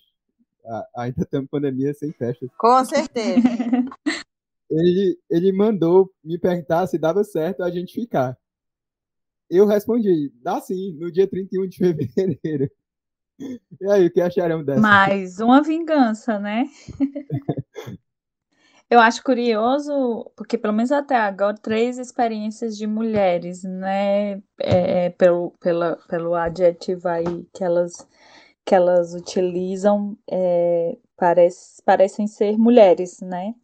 [0.96, 2.50] Ainda estamos pandemia sem festas.
[2.58, 3.42] Com certeza.
[4.70, 8.38] ele, ele mandou me perguntar se dava certo a gente ficar.
[9.50, 12.70] Eu respondi, dá sim, no dia 31 de fevereiro.
[13.40, 14.82] E aí, o que acharam dessa?
[14.82, 16.66] Mais uma vingança, né?
[18.90, 24.42] Eu acho curioso, porque pelo menos até agora, três experiências de mulheres, né?
[24.62, 28.08] É, pelo, pela, pelo adjetivo aí que elas
[28.68, 33.56] que elas utilizam é, parece, parecem ser mulheres, né?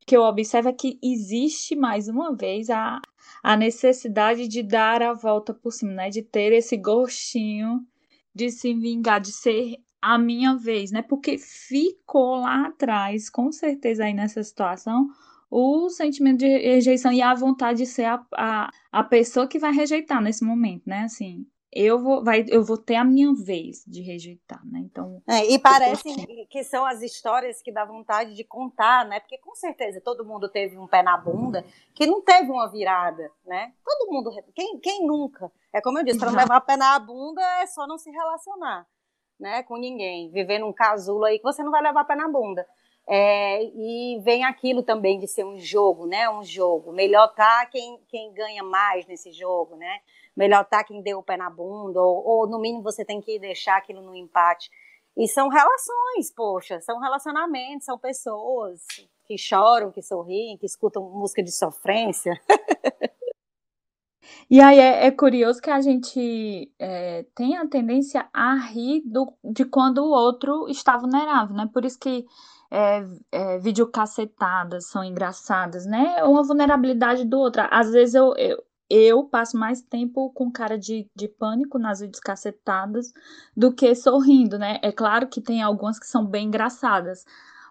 [0.00, 3.02] O que eu observo é que existe mais uma vez a,
[3.42, 6.08] a necessidade de dar a volta por cima, né?
[6.08, 7.86] De ter esse gostinho
[8.34, 11.02] de se vingar, de ser a minha vez, né?
[11.02, 15.06] Porque ficou lá atrás, com certeza aí nessa situação,
[15.50, 19.70] o sentimento de rejeição e a vontade de ser a, a, a pessoa que vai
[19.70, 21.02] rejeitar nesse momento, né?
[21.02, 24.80] Assim, eu vou, vai, eu vou ter a minha vez de rejeitar, né?
[24.80, 25.22] Então.
[25.26, 26.02] É, e parece
[26.50, 29.20] que são as histórias que dá vontade de contar, né?
[29.20, 31.64] Porque com certeza todo mundo teve um pé na bunda
[31.94, 33.72] que não teve uma virada, né?
[33.82, 34.30] Todo mundo.
[34.54, 35.50] Quem, quem nunca?
[35.72, 38.86] É como eu disse, para não levar pé na bunda é só não se relacionar,
[39.40, 39.62] né?
[39.62, 40.30] Com ninguém.
[40.30, 42.66] Viver num casulo aí que você não vai levar pé na bunda.
[43.08, 46.28] É, e vem aquilo também de ser um jogo, né?
[46.28, 46.92] Um jogo.
[46.92, 50.00] Melhor tá quem, quem ganha mais nesse jogo, né?
[50.36, 53.38] Melhor tá quem deu o pé na bunda, ou, ou no mínimo você tem que
[53.38, 54.70] deixar aquilo no empate.
[55.16, 58.80] E são relações, poxa, são relacionamentos, são pessoas
[59.26, 62.40] que choram, que sorriem, que escutam música de sofrência.
[64.48, 69.32] E aí é, é, curioso que a gente é, tem a tendência a rir do,
[69.42, 71.68] de quando o outro está vulnerável, né?
[71.72, 72.26] Por isso que
[72.70, 76.22] é, é, videocacetadas são engraçadas, né?
[76.24, 77.62] Uma vulnerabilidade do outro.
[77.70, 78.62] Às vezes eu, eu,
[78.92, 83.12] eu passo mais tempo com cara de, de pânico nas videocacetadas
[83.56, 84.78] do que sorrindo, né?
[84.82, 87.24] É claro que tem algumas que são bem engraçadas,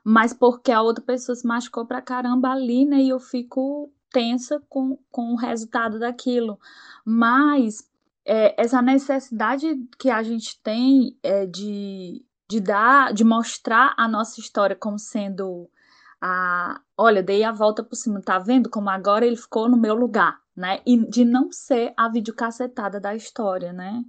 [0.04, 2.98] mas porque a outra pessoa se machucou pra caramba ali, né?
[2.98, 6.60] E eu fico tensa com, com o resultado daquilo.
[7.06, 7.88] Mas
[8.26, 9.68] é, essa necessidade
[10.00, 15.70] que a gente tem é, de de dar, de mostrar a nossa história como sendo
[16.20, 19.96] a, olha, dei a volta por cima, tá vendo como agora ele ficou no meu
[19.96, 20.80] lugar, né?
[20.86, 24.04] E de não ser a videocacetada da história, né?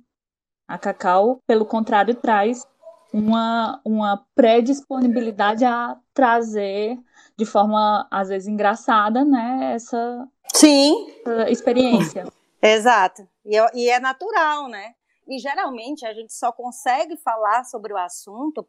[0.67, 2.67] A Cacau, pelo contrário, traz
[3.13, 6.99] uma, uma predisponibilidade a trazer
[7.37, 9.75] de forma, às vezes, engraçada, né?
[9.75, 11.11] Essa, Sim.
[11.21, 12.25] Essa experiência.
[12.63, 13.27] Exato.
[13.45, 14.95] E, e é natural, né?
[15.29, 18.67] E geralmente a gente só consegue falar sobre o assunto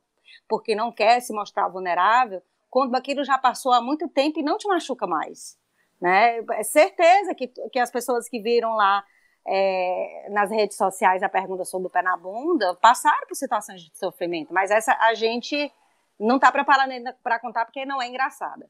[0.47, 4.57] porque não quer se mostrar vulnerável quando aquilo já passou há muito tempo e não
[4.57, 5.57] te machuca mais.
[6.03, 6.43] Né?
[6.51, 9.01] É certeza que, que as pessoas que viram lá
[9.47, 13.97] é, nas redes sociais a pergunta sobre o pé na bunda passaram por situações de
[13.97, 15.71] sofrimento, mas essa a gente
[16.19, 18.69] não está preparada ainda para contar porque não é engraçada.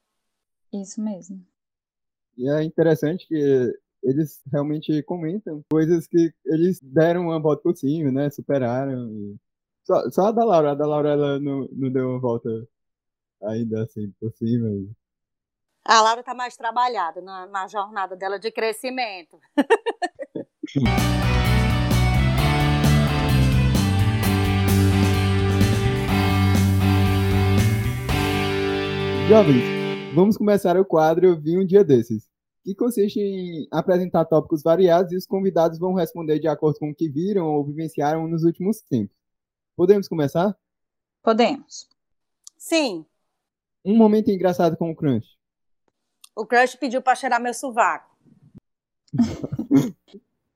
[0.72, 1.44] Isso mesmo.
[2.38, 3.74] E é interessante que
[4.04, 8.30] eles realmente comentam coisas que eles deram uma volta por cima, né?
[8.30, 9.10] Superaram.
[9.10, 9.38] E...
[9.84, 12.50] Só, só a da Laura, a da Laura ela não, não deu uma volta
[13.42, 14.70] ainda assim por cima.
[14.70, 15.03] E...
[15.86, 19.38] A Laura está mais trabalhada na, na jornada dela de crescimento.
[29.28, 29.62] Jovens,
[30.16, 32.30] vamos começar o quadro Eu Vi um Dia Desses
[32.64, 36.96] que consiste em apresentar tópicos variados e os convidados vão responder de acordo com o
[36.96, 39.18] que viram ou vivenciaram nos últimos tempos.
[39.76, 40.58] Podemos começar?
[41.22, 41.90] Podemos.
[42.58, 43.06] Sim.
[43.84, 45.43] Um momento engraçado com o crush.
[46.36, 48.10] O crush pediu para cheirar meu sovaco.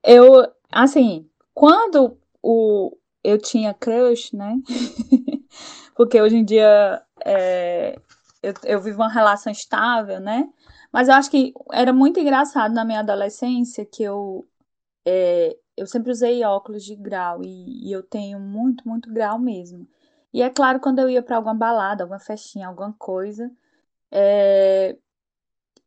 [0.03, 4.55] eu, assim, quando o, eu tinha crush, né?
[5.95, 7.99] Porque hoje em dia é,
[8.41, 10.49] eu, eu vivo uma relação estável, né?
[10.91, 14.47] Mas eu acho que era muito engraçado na minha adolescência que eu,
[15.05, 19.87] é, eu sempre usei óculos de grau e, e, eu tenho muito, muito grau mesmo.
[20.33, 23.51] E é claro, quando eu ia para alguma balada, alguma festinha, alguma coisa,
[24.11, 24.97] é,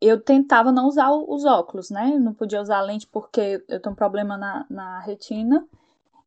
[0.01, 2.11] eu tentava não usar os óculos, né?
[2.15, 5.67] Eu não podia usar lente porque eu tenho um problema na, na retina.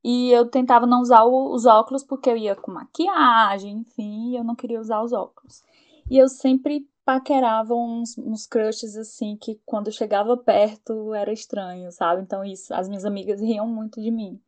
[0.02, 4.54] E eu tentava não usar os óculos porque eu ia com maquiagem, enfim, eu não
[4.54, 5.62] queria usar os óculos.
[6.10, 12.22] E eu sempre paquerava uns, uns crushes assim que quando chegava perto era estranho, sabe?
[12.22, 14.40] Então isso, as minhas amigas riam muito de mim.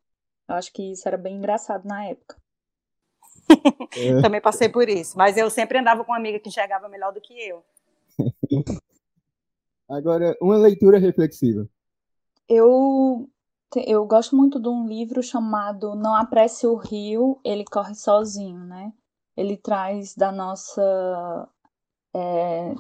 [0.47, 2.37] Eu acho que isso era bem engraçado na época.
[4.23, 7.21] Também passei por isso, mas eu sempre andava com uma amiga que enxergava melhor do
[7.21, 7.65] que eu.
[9.89, 11.69] Agora, uma leitura reflexiva.
[12.49, 13.29] Eu
[13.75, 18.93] eu gosto muito de um livro chamado Não Apresse o Rio, ele corre sozinho, né?
[19.37, 21.49] Ele traz da nossa
[22.15, 22.75] é,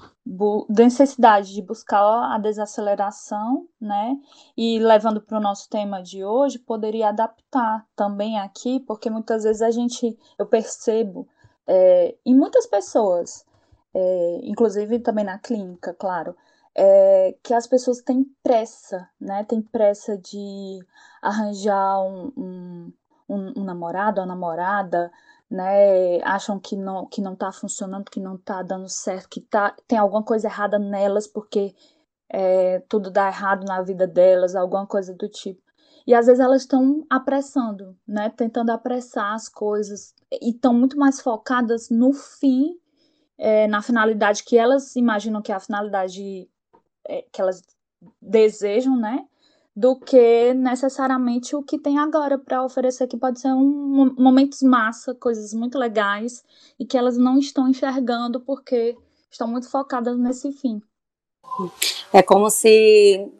[0.70, 4.16] necessidade de buscar a desaceleração, né?
[4.56, 9.60] E levando para o nosso tema de hoje, poderia adaptar também aqui, porque muitas vezes
[9.60, 11.28] a gente, eu percebo
[11.66, 13.44] é, em muitas pessoas,
[13.92, 16.34] é, inclusive também na clínica, claro,
[16.76, 19.44] é, que as pessoas têm pressa, né?
[19.44, 20.78] Tem pressa de
[21.22, 22.92] arranjar um, um,
[23.56, 25.10] um, namorado, uma namorada,
[25.50, 29.74] né, acham que não que não está funcionando, que não está dando certo, que tá,
[29.88, 31.74] tem alguma coisa errada nelas porque
[32.28, 35.62] é, tudo dá errado na vida delas, alguma coisa do tipo.
[36.06, 41.20] E às vezes elas estão apressando, né, tentando apressar as coisas e estão muito mais
[41.20, 42.78] focadas no fim,
[43.38, 46.48] é, na finalidade que elas imaginam que é a finalidade
[47.32, 47.62] que elas
[48.20, 49.24] desejam, né,
[49.74, 55.14] do que necessariamente o que tem agora para oferecer, que pode ser um, momentos massa,
[55.14, 56.42] coisas muito legais,
[56.78, 58.96] e que elas não estão enxergando porque
[59.30, 60.80] estão muito focadas nesse fim.
[62.12, 63.30] É como se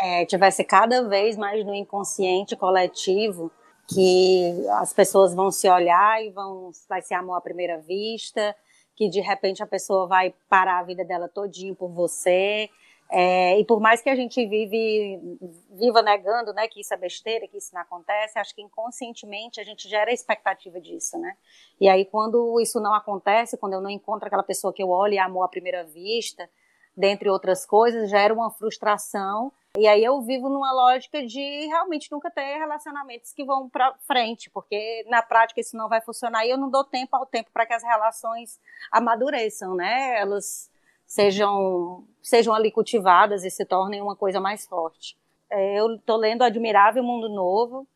[0.00, 3.50] é, tivesse cada vez mais no inconsciente coletivo
[3.88, 8.54] que as pessoas vão se olhar e vão vai ser amor à primeira vista,
[8.96, 12.68] que de repente a pessoa vai parar a vida dela todinho por você,
[13.10, 15.38] é, e por mais que a gente vive,
[15.70, 19.64] viva negando né, que isso é besteira, que isso não acontece, acho que inconscientemente a
[19.64, 21.36] gente gera a expectativa disso, né?
[21.80, 25.14] E aí quando isso não acontece, quando eu não encontro aquela pessoa que eu olho
[25.14, 26.48] e amo à primeira vista,
[26.96, 29.52] dentre outras coisas, gera uma frustração.
[29.78, 34.50] E aí eu vivo numa lógica de realmente nunca ter relacionamentos que vão para frente,
[34.50, 37.66] porque na prática isso não vai funcionar e eu não dou tempo ao tempo para
[37.66, 38.58] que as relações
[38.90, 40.18] amadureçam, né?
[40.18, 40.70] Elas
[41.06, 45.16] sejam, sejam ali cultivadas e se tornem uma coisa mais forte.
[45.50, 47.86] É, eu estou lendo Admirável Mundo Novo,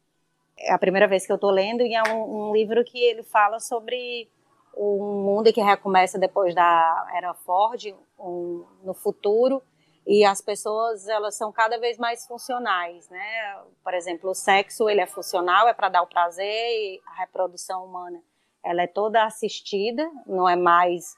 [0.58, 3.22] é a primeira vez que eu estou lendo, e é um, um, livro que ele
[3.22, 4.28] fala sobre
[4.76, 9.62] um mundo que recomeça depois da era Ford, um, no futuro,
[10.06, 13.58] e as pessoas elas são cada vez mais funcionais, né?
[13.82, 17.84] Por exemplo, o sexo ele é funcional, é para dar o prazer, e a reprodução
[17.84, 18.22] humana
[18.62, 21.16] ela é toda assistida, não é mais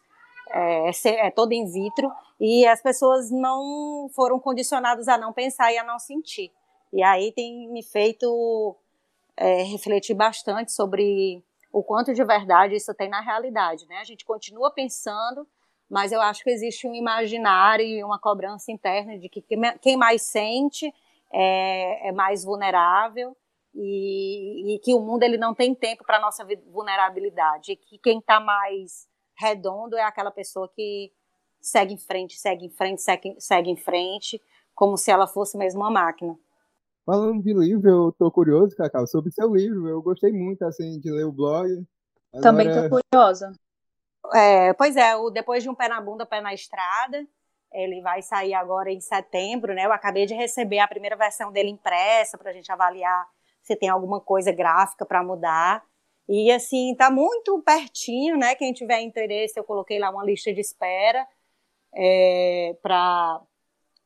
[0.52, 0.90] é,
[1.26, 5.84] é, todo in vitro, e as pessoas não foram condicionadas a não pensar e a
[5.84, 6.52] não sentir.
[6.92, 8.76] E aí tem me feito
[9.36, 11.42] é, refletir bastante sobre
[11.72, 13.86] o quanto de verdade isso tem na realidade.
[13.86, 13.98] Né?
[13.98, 15.46] A gente continua pensando,
[15.88, 19.42] mas eu acho que existe um imaginário e uma cobrança interna de que
[19.80, 20.92] quem mais sente
[21.32, 23.34] é, é mais vulnerável
[23.74, 28.18] e, e, que o mundo ele não tem tempo para nossa vulnerabilidade, e que quem
[28.18, 29.08] está mais
[29.42, 31.12] redondo é aquela pessoa que
[31.60, 34.40] segue em frente, segue em frente, segue, segue em frente,
[34.74, 36.38] como se ela fosse mesmo uma máquina.
[37.04, 39.88] Falando de livro, eu tô curioso, Cacau, sobre seu livro.
[39.88, 41.68] Eu gostei muito, assim, de ler o blog.
[42.32, 42.42] Agora...
[42.42, 43.52] Também tô curiosa.
[44.32, 47.26] É, pois é, o Depois de um Pé na Bunda, Pé na Estrada,
[47.72, 49.84] ele vai sair agora em setembro, né?
[49.84, 53.26] Eu acabei de receber a primeira versão dele impressa para a gente avaliar
[53.62, 55.82] se tem alguma coisa gráfica para mudar.
[56.28, 58.54] E assim, tá muito pertinho, né?
[58.54, 61.26] Quem tiver interesse, eu coloquei lá uma lista de espera
[61.94, 63.40] é, para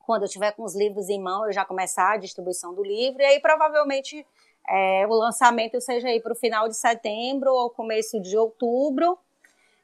[0.00, 3.20] quando eu tiver com os livros em mão, eu já começar a distribuição do livro.
[3.20, 4.24] E aí, provavelmente,
[4.68, 9.18] é, o lançamento seja aí para o final de setembro ou começo de outubro.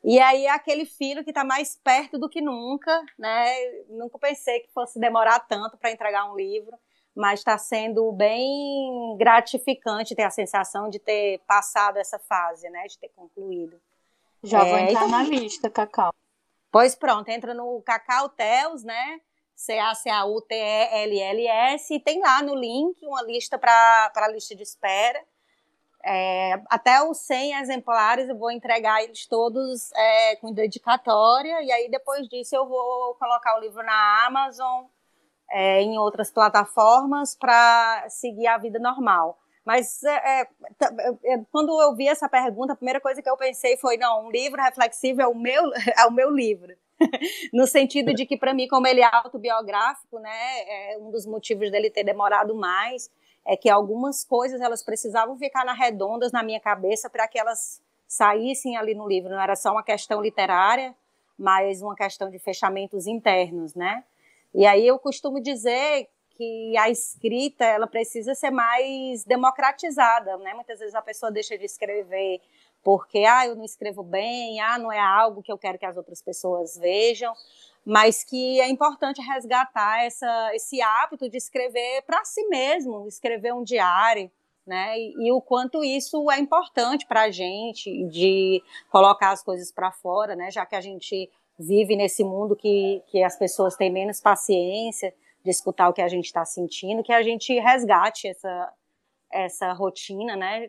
[0.04, 3.46] E aí, aquele filho que está mais perto do que nunca, né?
[3.88, 6.76] Nunca pensei que fosse demorar tanto para entregar um livro
[7.14, 12.96] mas está sendo bem gratificante ter a sensação de ter passado essa fase, né, de
[12.98, 13.78] ter concluído.
[14.42, 16.14] Já é, vou entrar então, na lista, Cacau.
[16.70, 19.20] Pois pronto, entra no Cacau Tels, né,
[19.54, 25.22] C-A-C-A-U-T-E-L-L-S, e tem lá no link uma lista para a lista de espera.
[26.04, 31.88] É, até os 100 exemplares eu vou entregar eles todos é, com dedicatória, e aí
[31.88, 34.86] depois disso eu vou colocar o livro na Amazon,
[35.52, 39.38] é, em outras plataformas para seguir a vida normal.
[39.64, 40.48] Mas é, é,
[41.24, 44.30] é, quando eu vi essa pergunta, a primeira coisa que eu pensei foi: não, um
[44.30, 46.74] livro reflexivo é o meu, é o meu livro.
[47.52, 51.70] no sentido de que, para mim, como ele é autobiográfico, né, é um dos motivos
[51.70, 53.10] dele ter demorado mais
[53.44, 57.82] é que algumas coisas elas precisavam ficar na redondas na minha cabeça para que elas
[58.06, 59.30] saíssem ali no livro.
[59.30, 60.94] Não era só uma questão literária,
[61.36, 64.04] mas uma questão de fechamentos internos, né?
[64.54, 70.54] E aí eu costumo dizer que a escrita ela precisa ser mais democratizada, né?
[70.54, 72.40] Muitas vezes a pessoa deixa de escrever
[72.82, 75.96] porque ah, eu não escrevo bem, ah, não é algo que eu quero que as
[75.96, 77.32] outras pessoas vejam,
[77.84, 83.62] mas que é importante resgatar essa, esse hábito de escrever para si mesmo, escrever um
[83.62, 84.30] diário,
[84.66, 84.98] né?
[84.98, 89.92] E, e o quanto isso é importante para a gente de colocar as coisas para
[89.92, 90.50] fora, né?
[90.50, 91.30] Já que a gente
[91.62, 96.08] vive nesse mundo que, que as pessoas têm menos paciência de escutar o que a
[96.08, 98.72] gente está sentindo, que a gente resgate essa,
[99.32, 100.68] essa rotina, né,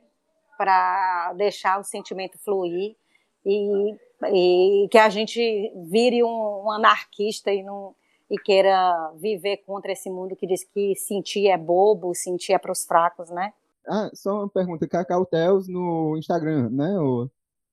[0.58, 2.96] para deixar o sentimento fluir
[3.46, 3.96] e,
[4.32, 5.42] e que a gente
[5.90, 7.96] vire um, um anarquista e, não,
[8.30, 12.72] e queira viver contra esse mundo que diz que sentir é bobo, sentir é para
[12.72, 13.54] os fracos, né?
[13.88, 17.30] Ah, só uma pergunta, Cacau Tels no Instagram, né, ou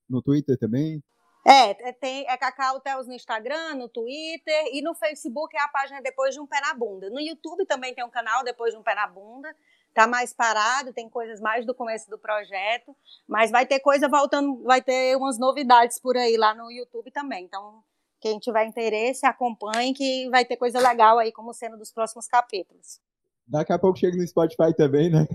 [0.09, 1.03] no Twitter também?
[1.47, 5.69] É, é, tem, é Cacau Teus no Instagram, no Twitter e no Facebook é a
[5.69, 7.09] página Depois de um Pé na Bunda.
[7.11, 9.55] No YouTube também tem um canal Depois de um Pé na Bunda.
[9.95, 12.95] Tá mais parado, tem coisas mais do começo do projeto,
[13.27, 17.45] mas vai ter coisa voltando, vai ter umas novidades por aí lá no YouTube também.
[17.45, 17.83] Então,
[18.21, 23.01] quem tiver interesse, acompanhe que vai ter coisa legal aí como sendo dos próximos capítulos.
[23.49, 25.27] Daqui a pouco chega no Spotify também, né?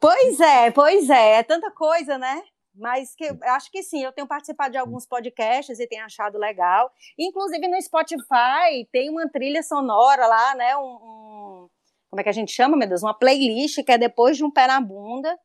[0.00, 1.38] Pois é, pois é.
[1.38, 2.40] É tanta coisa, né?
[2.74, 6.90] Mas que, acho que sim, eu tenho participado de alguns podcasts e tenho achado legal.
[7.18, 10.76] Inclusive no Spotify tem uma trilha sonora lá, né?
[10.76, 11.68] Um, um,
[12.08, 13.02] como é que a gente chama, meu Deus?
[13.02, 15.36] Uma playlist que é depois de um pé na bunda.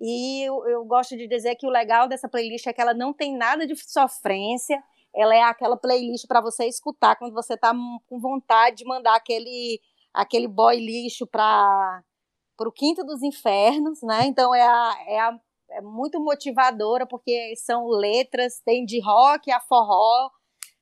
[0.00, 3.12] E eu, eu gosto de dizer que o legal dessa playlist é que ela não
[3.12, 4.82] tem nada de sofrência.
[5.14, 7.72] Ela é aquela playlist para você escutar quando você está
[8.06, 9.80] com vontade de mandar aquele
[10.12, 12.02] aquele boy lixo para
[12.58, 14.26] o quinto dos infernos, né?
[14.26, 15.40] Então é, a, é, a,
[15.72, 20.30] é muito motivadora porque são letras, tem de rock a forró,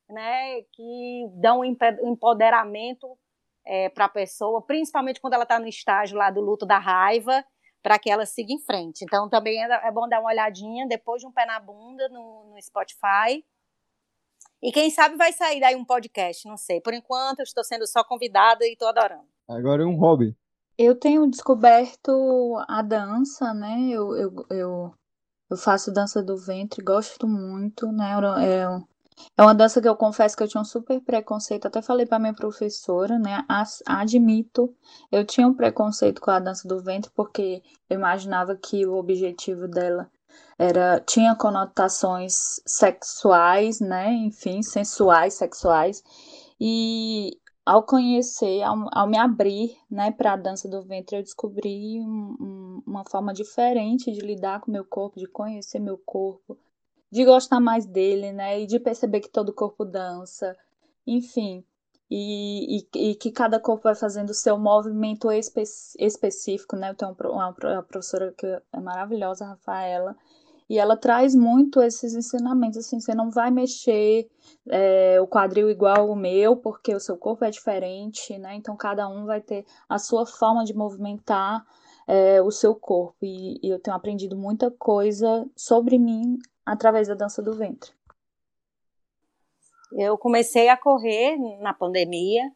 [0.09, 0.62] né?
[0.72, 3.18] Que dão empoderamento
[3.66, 7.45] é, para a pessoa, principalmente quando ela está no estágio lá do luto da raiva,
[7.82, 9.05] para que ela siga em frente.
[9.05, 12.51] Então também é, é bom dar uma olhadinha depois de um pé na bunda no,
[12.51, 13.45] no Spotify
[14.61, 16.80] e quem sabe vai sair daí um podcast, não sei.
[16.80, 19.28] Por enquanto, estou sendo só convidada e estou adorando.
[19.49, 20.36] Agora é um hobby.
[20.79, 23.89] Eu tenho descoberto a dança, né?
[23.91, 24.95] Eu, eu, eu,
[25.51, 28.12] eu faço dança do ventre, gosto muito, né?
[28.41, 28.62] É,
[29.37, 31.66] é uma dança que eu confesso que eu tinha um super preconceito.
[31.66, 33.45] Até falei para minha professora, né?
[33.49, 34.72] As, admito,
[35.11, 37.61] eu tinha um preconceito com a dança do ventre porque
[37.91, 40.09] eu imaginava que o objetivo dela
[40.57, 44.12] era tinha conotações sexuais, né?
[44.12, 46.05] Enfim, sensuais, sexuais.
[46.61, 47.37] E
[47.69, 52.37] ao conhecer, ao, ao me abrir, né, para a dança do ventre, eu descobri um,
[52.41, 56.57] um, uma forma diferente de lidar com meu corpo, de conhecer meu corpo,
[57.11, 58.59] de gostar mais dele, né?
[58.62, 60.57] E de perceber que todo corpo dança,
[61.07, 61.62] enfim.
[62.11, 65.62] E, e, e, que cada corpo vai fazendo o seu movimento espe
[65.99, 66.89] específico, né?
[66.89, 70.16] Eu tenho uma, uma professora que é maravilhosa, Rafaela,
[70.69, 74.29] e ela traz muito esses ensinamentos, assim, você não vai mexer
[74.69, 78.55] é, o quadril igual o meu, porque o seu corpo é diferente, né?
[78.55, 81.64] Então cada um vai ter a sua forma de movimentar
[82.07, 83.16] é, o seu corpo.
[83.23, 87.91] E, e eu tenho aprendido muita coisa sobre mim através da dança do ventre.
[89.93, 92.53] Eu comecei a correr na pandemia.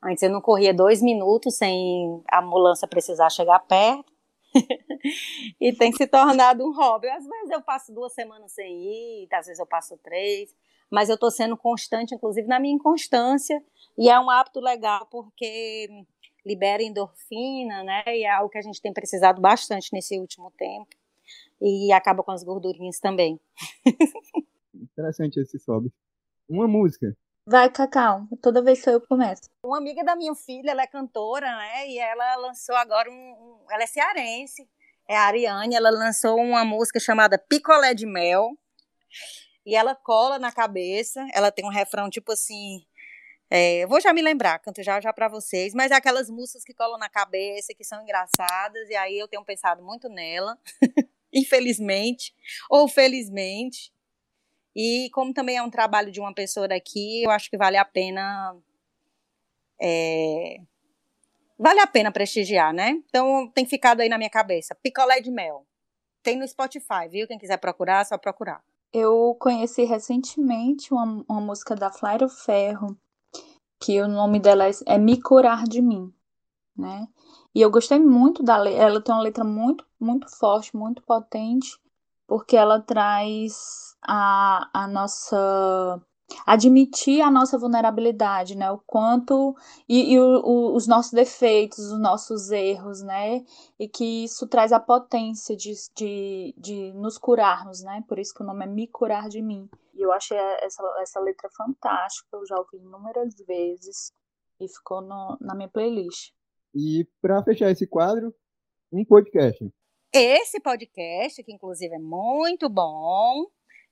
[0.00, 4.12] Antes eu não corria dois minutos sem a ambulância precisar chegar perto.
[5.60, 7.08] e tem se tornado um hobby.
[7.08, 10.54] Às vezes eu passo duas semanas sem ir, às vezes eu passo três,
[10.90, 13.62] mas eu estou sendo constante, inclusive na minha inconstância,
[13.96, 15.88] e é um hábito legal porque
[16.46, 18.02] libera endorfina, né?
[18.06, 20.88] E é algo que a gente tem precisado bastante nesse último tempo.
[21.60, 23.38] E acaba com as gordurinhas também.
[24.74, 25.92] Interessante esse hobby.
[26.48, 27.14] Uma música
[27.50, 28.26] Vai, Cacau.
[28.42, 29.48] Toda vez que eu começo.
[29.64, 31.88] Uma amiga da minha filha, ela é cantora, né?
[31.88, 33.14] E ela lançou agora um.
[33.14, 34.68] um ela é cearense,
[35.08, 35.74] é a Ariane.
[35.74, 38.50] Ela lançou uma música chamada Picolé de Mel.
[39.64, 41.26] E ela cola na cabeça.
[41.32, 42.84] Ela tem um refrão tipo assim.
[43.50, 46.74] É, vou já me lembrar, canto já já para vocês, mas é aquelas músicas que
[46.74, 50.58] colam na cabeça, que são engraçadas, e aí eu tenho pensado muito nela,
[51.32, 52.34] infelizmente,
[52.68, 53.90] ou felizmente.
[54.76, 57.84] E como também é um trabalho de uma pessoa daqui, eu acho que vale a
[57.86, 58.54] pena.
[59.80, 60.58] É,
[61.58, 63.02] vale a pena prestigiar, né?
[63.08, 64.74] Então tem ficado aí na minha cabeça.
[64.74, 65.66] Picolé de mel.
[66.22, 67.26] Tem no Spotify, viu?
[67.26, 68.62] Quem quiser procurar, é só procurar.
[68.92, 72.96] Eu conheci recentemente uma, uma música da Flairo Ferro,
[73.80, 76.12] que o nome dela é, é Me Curar de Mim,
[76.76, 77.06] né?
[77.54, 78.84] E eu gostei muito da letra.
[78.84, 81.78] Ela tem uma letra muito, muito forte, muito potente,
[82.26, 86.00] porque ela traz a, a nossa
[86.46, 88.70] admitir a nossa vulnerabilidade, né?
[88.70, 89.56] O quanto
[89.88, 93.44] e, e o, o, os nossos defeitos, os nossos erros, né?
[93.78, 98.04] E que isso traz a potência de, de, de nos curarmos, né?
[98.08, 99.68] Por isso que o nome é Me Curar de Mim.
[99.94, 104.12] E eu achei essa, essa letra fantástica, eu já ouvi inúmeras vezes
[104.60, 106.32] e ficou no, na minha playlist.
[106.74, 108.34] E para fechar esse quadro,
[108.92, 109.68] um podcast.
[110.12, 113.46] Esse podcast, que inclusive é muito bom,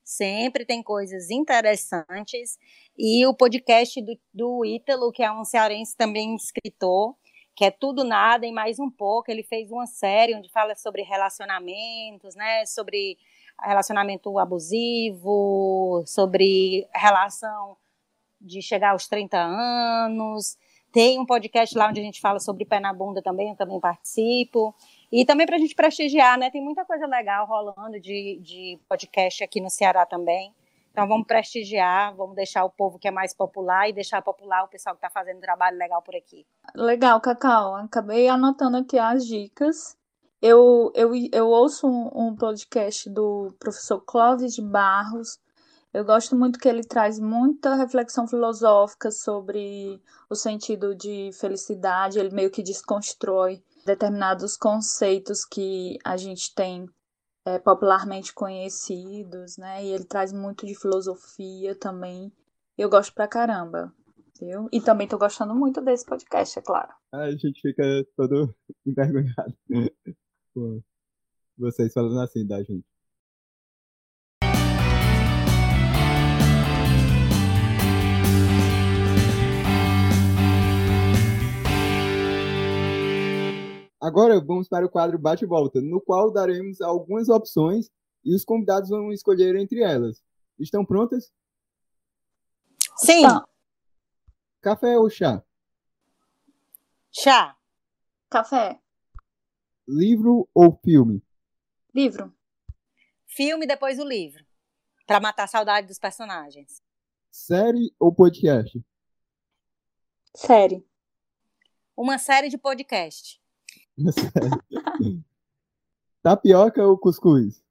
[0.06, 2.56] sempre tem coisas interessantes.
[2.96, 7.16] E o podcast do, do Ítalo, que é um cearense também escritor,
[7.56, 9.30] que é tudo nada e mais um pouco.
[9.30, 12.64] Ele fez uma série onde fala sobre relacionamentos, né?
[12.66, 13.18] Sobre
[13.60, 17.76] relacionamento abusivo, sobre relação
[18.40, 20.56] de chegar aos 30 anos.
[20.92, 23.80] Tem um podcast lá onde a gente fala sobre pé na bunda também, eu também
[23.80, 24.72] participo.
[25.10, 26.50] E também para a gente prestigiar, né?
[26.50, 30.52] Tem muita coisa legal rolando de, de podcast aqui no Ceará também.
[30.90, 34.68] Então vamos prestigiar, vamos deixar o povo que é mais popular e deixar popular o
[34.68, 36.46] pessoal que está fazendo trabalho legal por aqui.
[36.74, 37.74] Legal, Cacau.
[37.74, 39.94] Acabei anotando aqui as dicas.
[40.40, 45.38] Eu, eu, eu ouço um, um podcast do professor Clóvis de Barros.
[45.92, 50.00] Eu gosto muito que ele traz muita reflexão filosófica sobre
[50.30, 56.86] o sentido de felicidade, ele meio que desconstrói determinados conceitos que a gente tem
[57.46, 59.84] é, popularmente conhecidos, né?
[59.84, 62.32] E ele traz muito de filosofia também.
[62.76, 63.94] Eu gosto pra caramba,
[64.38, 64.68] viu?
[64.72, 66.92] E também tô gostando muito desse podcast, é claro.
[67.12, 67.82] A gente fica
[68.16, 69.56] todo envergonhado.
[71.56, 72.84] vocês falando assim da gente.
[84.06, 87.90] Agora vamos para o quadro bate-volta, no qual daremos algumas opções
[88.24, 90.22] e os convidados vão escolher entre elas.
[90.60, 91.32] Estão prontas?
[92.98, 93.24] Sim.
[94.60, 95.42] Café ou chá?
[97.10, 97.56] Chá.
[98.30, 98.80] Café.
[99.88, 101.20] Livro ou filme?
[101.92, 102.32] Livro.
[103.26, 104.46] Filme depois o livro.
[105.04, 106.80] Para matar a saudade dos personagens.
[107.28, 108.80] Série ou podcast?
[110.32, 110.86] Série.
[111.96, 113.44] Uma série de podcast.
[116.22, 117.62] tapioca ou cuscuz?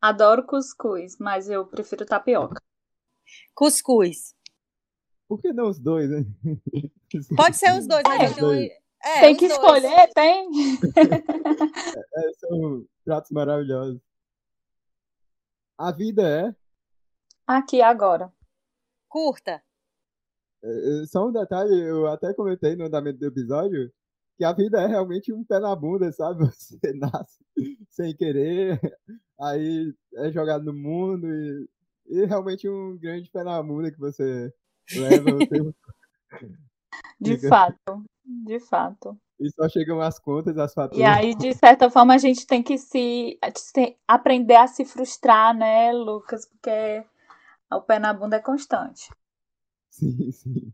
[0.00, 2.60] Adoro cuscuz, mas eu prefiro tapioca.
[3.54, 4.34] Cuscuz.
[5.28, 6.24] Por que não os dois, né?
[7.36, 8.70] Pode ser os dois, mas é, eu tenho...
[9.04, 9.58] é, tem que dois.
[9.58, 10.50] escolher, tem.
[12.14, 14.00] É, são pratos maravilhosos.
[15.78, 16.54] A vida é?
[17.46, 18.32] Aqui agora.
[19.08, 19.62] Curta.
[20.62, 23.92] É, só um detalhe, eu até comentei no andamento do episódio
[24.42, 26.44] que a vida é realmente um pé na bunda, sabe?
[26.50, 27.44] Você nasce
[27.90, 28.80] sem querer,
[29.40, 31.68] aí é jogado no mundo e,
[32.08, 34.52] e realmente um grande pé na bunda que você
[34.96, 35.74] leva o tempo.
[37.20, 39.16] De fato, de fato.
[39.38, 40.98] E só chegam as contas, as faturas.
[40.98, 43.38] E aí, de certa forma, a gente tem que se
[44.08, 46.46] aprender a se frustrar, né, Lucas?
[46.46, 47.04] Porque
[47.72, 49.08] o pé na bunda é constante.
[49.90, 50.72] Sim, sim.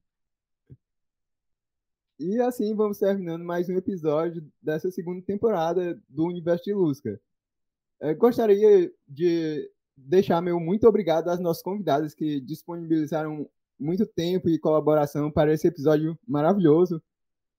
[2.19, 7.21] E assim vamos terminando mais um episódio dessa segunda temporada do Universo de Lusca.
[8.01, 13.49] É, gostaria de deixar meu muito obrigado às nossas convidadas que disponibilizaram
[13.79, 17.01] muito tempo e colaboração para esse episódio maravilhoso.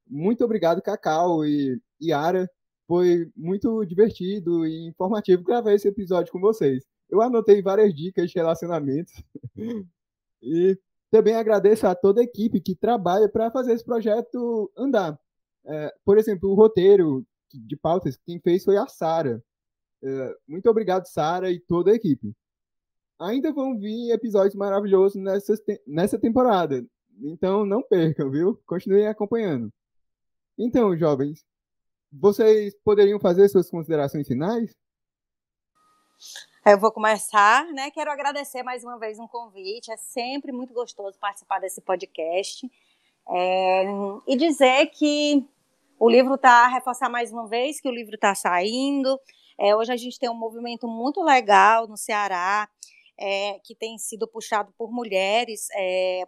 [0.06, 2.50] Muito obrigado, Cacau e Yara.
[2.86, 6.84] Foi muito divertido e informativo gravar esse episódio com vocês.
[7.10, 9.14] Eu anotei várias dicas de relacionamento
[10.44, 10.78] e
[11.12, 15.20] também agradeço a toda a equipe que trabalha para fazer esse projeto andar.
[15.66, 19.44] É, por exemplo, o roteiro de pautas, quem fez foi a Sara.
[20.04, 22.34] É, muito obrigado, Sara, e toda a equipe.
[23.20, 25.54] Ainda vão vir episódios maravilhosos nessa,
[25.86, 26.86] nessa temporada.
[27.22, 28.62] Então não percam, viu?
[28.66, 29.72] Continuem acompanhando.
[30.58, 31.44] Então, jovens,
[32.12, 34.76] vocês poderiam fazer suas considerações finais?
[36.66, 37.90] Eu vou começar, né?
[37.90, 39.92] Quero agradecer mais uma vez um convite.
[39.92, 42.70] É sempre muito gostoso participar desse podcast.
[43.30, 43.86] É,
[44.28, 45.48] e dizer que
[45.98, 49.18] o livro está, reforçar mais uma vez que o livro está saindo.
[49.58, 52.68] É, hoje a gente tem um movimento muito legal no Ceará,
[53.18, 56.28] é, que tem sido puxado por mulheres é,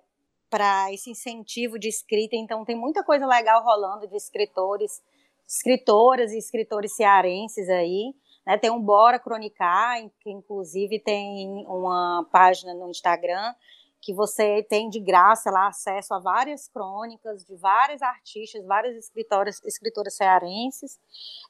[0.49, 2.38] para esse incentivo de escrita.
[2.38, 5.01] Então, tem muita coisa legal rolando de escritores,
[5.45, 8.13] escritoras e escritores cearenses aí.
[8.46, 8.58] Né?
[8.58, 13.54] Tem um Bora Cronicar, que inclusive tem uma página no Instagram
[14.02, 19.64] que você tem de graça lá acesso a várias crônicas de vários artistas, várias escritoras,
[19.64, 21.00] escritoras cearenses.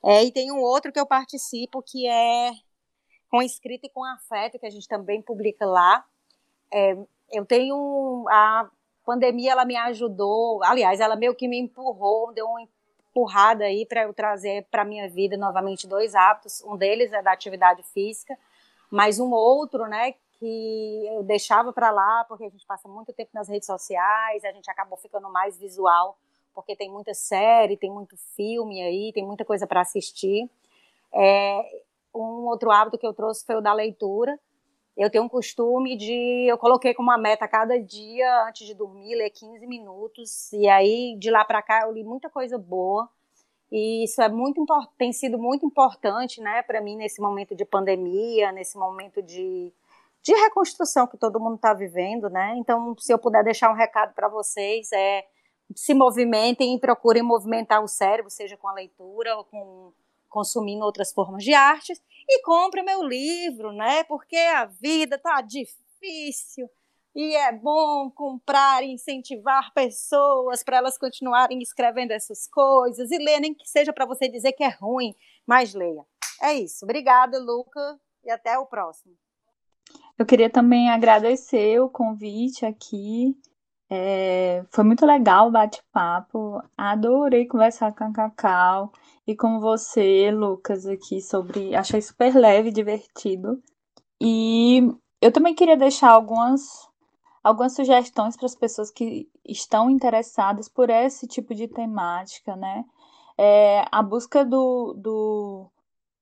[0.03, 2.51] É, e tem um outro que eu participo que é
[3.29, 6.05] com escrita e com afeto, que a gente também publica lá.
[6.73, 6.97] É,
[7.31, 8.69] eu tenho a
[9.05, 12.59] pandemia, ela me ajudou, aliás, ela meio que me empurrou, deu um
[13.11, 16.63] empurrada aí para eu trazer para minha vida novamente dois hábitos.
[16.63, 18.37] Um deles é da atividade física,
[18.89, 23.29] mas um outro, né, que eu deixava para lá porque a gente passa muito tempo
[23.33, 26.17] nas redes sociais, a gente acabou ficando mais visual
[26.53, 30.49] porque tem muita série, tem muito filme aí, tem muita coisa para assistir.
[31.13, 31.81] É,
[32.13, 34.37] um outro hábito que eu trouxe foi o da leitura.
[34.97, 36.47] Eu tenho um costume de.
[36.47, 40.51] Eu coloquei como uma meta cada dia, antes de dormir, ler 15 minutos.
[40.53, 43.09] E aí, de lá para cá, eu li muita coisa boa.
[43.71, 44.65] E isso é muito
[44.97, 49.71] tem sido muito importante, né, para mim nesse momento de pandemia, nesse momento de,
[50.21, 52.53] de reconstrução que todo mundo está vivendo, né?
[52.57, 55.25] Então, se eu puder deixar um recado para vocês, é
[55.73, 59.93] se movimentem e procurem movimentar o cérebro, seja com a leitura ou com
[60.31, 64.03] consumindo outras formas de artes e compre meu livro, né?
[64.05, 66.67] Porque a vida tá difícil
[67.13, 73.41] e é bom comprar e incentivar pessoas para elas continuarem escrevendo essas coisas e ler,
[73.41, 75.13] nem que seja para você dizer que é ruim,
[75.45, 76.05] mas leia.
[76.41, 76.85] É isso.
[76.85, 79.13] Obrigada, Luca, e até o próximo.
[80.17, 83.35] Eu queria também agradecer o convite aqui.
[83.93, 86.63] É, foi muito legal o bate-papo.
[86.77, 88.89] Adorei conversar com a Cacau
[89.27, 91.75] e com você, Lucas, aqui sobre.
[91.75, 93.61] Achei super leve e divertido.
[94.21, 94.81] E
[95.21, 96.87] eu também queria deixar algumas,
[97.43, 102.85] algumas sugestões para as pessoas que estão interessadas por esse tipo de temática, né?
[103.37, 105.69] É, a busca do, do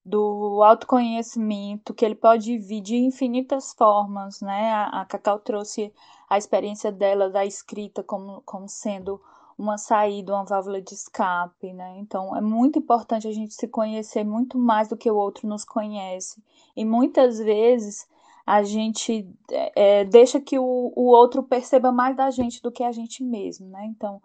[0.06, 4.72] do autoconhecimento, que ele pode vir de infinitas formas, né?
[4.72, 5.94] A, a Cacau trouxe
[6.30, 9.20] a experiência dela da escrita como, como sendo
[9.58, 11.98] uma saída, uma válvula de escape, né?
[11.98, 15.66] Então é muito importante a gente se conhecer muito mais do que o outro nos
[15.66, 16.42] conhece.
[16.76, 18.08] E muitas vezes
[18.46, 19.28] a gente
[19.76, 23.68] é, deixa que o, o outro perceba mais da gente do que a gente mesmo,
[23.68, 23.86] né?
[23.86, 24.22] Então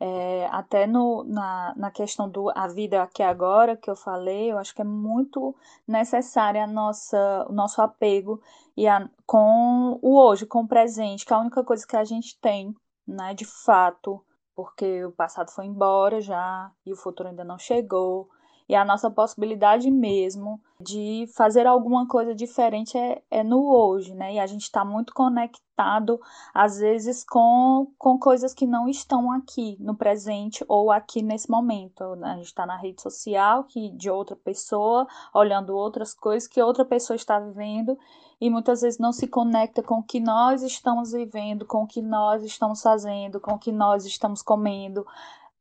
[0.00, 4.58] é, até no, na, na questão do a vida aqui agora que eu falei, eu
[4.58, 5.54] acho que é muito
[5.86, 8.40] necessária a nossa, o nosso apego
[8.76, 12.04] e a, com o hoje, com o presente, que é a única coisa que a
[12.04, 12.74] gente tem,
[13.06, 14.24] né, de fato,
[14.54, 18.28] porque o passado foi embora já e o futuro ainda não chegou
[18.68, 24.34] e a nossa possibilidade mesmo de fazer alguma coisa diferente é, é no hoje, né?
[24.34, 26.20] E a gente está muito conectado,
[26.52, 32.04] às vezes, com, com coisas que não estão aqui no presente ou aqui nesse momento.
[32.22, 36.84] A gente está na rede social que de outra pessoa, olhando outras coisas que outra
[36.84, 37.98] pessoa está vivendo
[38.40, 42.02] e muitas vezes não se conecta com o que nós estamos vivendo, com o que
[42.02, 45.04] nós estamos fazendo, com o que nós estamos comendo,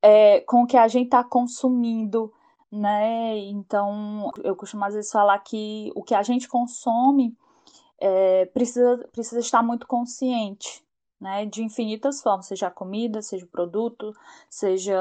[0.01, 2.31] é, com o que a gente está consumindo
[2.77, 3.37] né?
[3.37, 7.35] Então, eu costumo às vezes falar que o que a gente consome
[7.99, 10.83] é, precisa, precisa estar muito consciente,
[11.19, 11.45] né?
[11.45, 14.13] De infinitas formas, seja a comida, seja o produto,
[14.49, 14.97] seja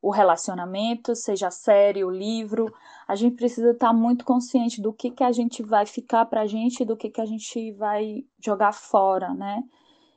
[0.00, 2.72] o relacionamento, seja a série, o livro.
[3.06, 6.46] A gente precisa estar muito consciente do que, que a gente vai ficar para a
[6.46, 9.62] gente e do que, que a gente vai jogar fora, né?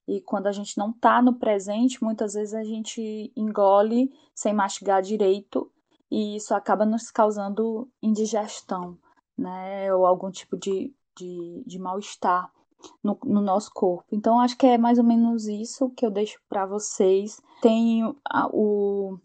[0.07, 5.01] E quando a gente não está no presente, muitas vezes a gente engole sem mastigar
[5.01, 5.70] direito
[6.11, 8.97] e isso acaba nos causando indigestão,
[9.37, 12.51] né, ou algum tipo de, de, de mal-estar
[13.01, 14.05] no, no, nosso corpo.
[14.11, 17.41] Então, acho que é mais ou menos isso que eu deixo para vocês.
[17.61, 18.03] Tem
[18.51, 19.17] o,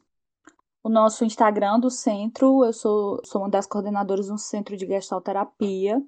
[0.83, 6.01] o nosso Instagram do centro, eu sou, sou uma das coordenadoras do Centro de Gestalterapia.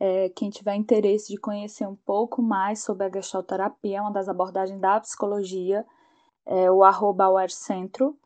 [0.00, 4.28] É, quem tiver interesse de conhecer um pouco mais sobre a gestalterapia, é uma das
[4.28, 5.84] abordagens da psicologia,
[6.46, 8.16] é o arroba centro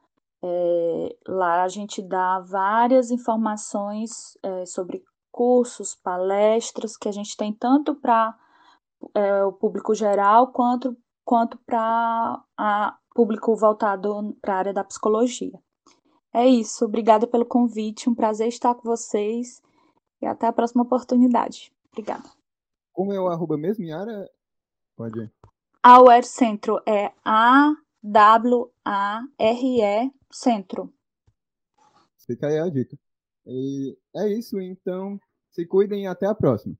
[0.44, 7.52] é, lá a gente dá várias informações é, sobre cursos, palestras que a gente tem
[7.52, 8.36] tanto para
[9.14, 12.42] é, o público geral quanto, quanto para
[13.14, 15.58] público voltado para a área da psicologia.
[16.34, 19.62] É isso, obrigada pelo convite, um prazer estar com vocês
[20.20, 21.72] e até a próxima oportunidade.
[21.92, 22.24] Obrigada.
[22.92, 24.28] Como é o arroba mesmo, Yara?
[24.96, 25.32] Pode ir.
[25.82, 27.12] A Centro é
[28.84, 30.92] A-W-A-R-E centro.
[32.26, 32.96] Fica aí a dica.
[33.46, 35.18] E é isso, então.
[35.50, 36.76] Se cuidem e até a próxima.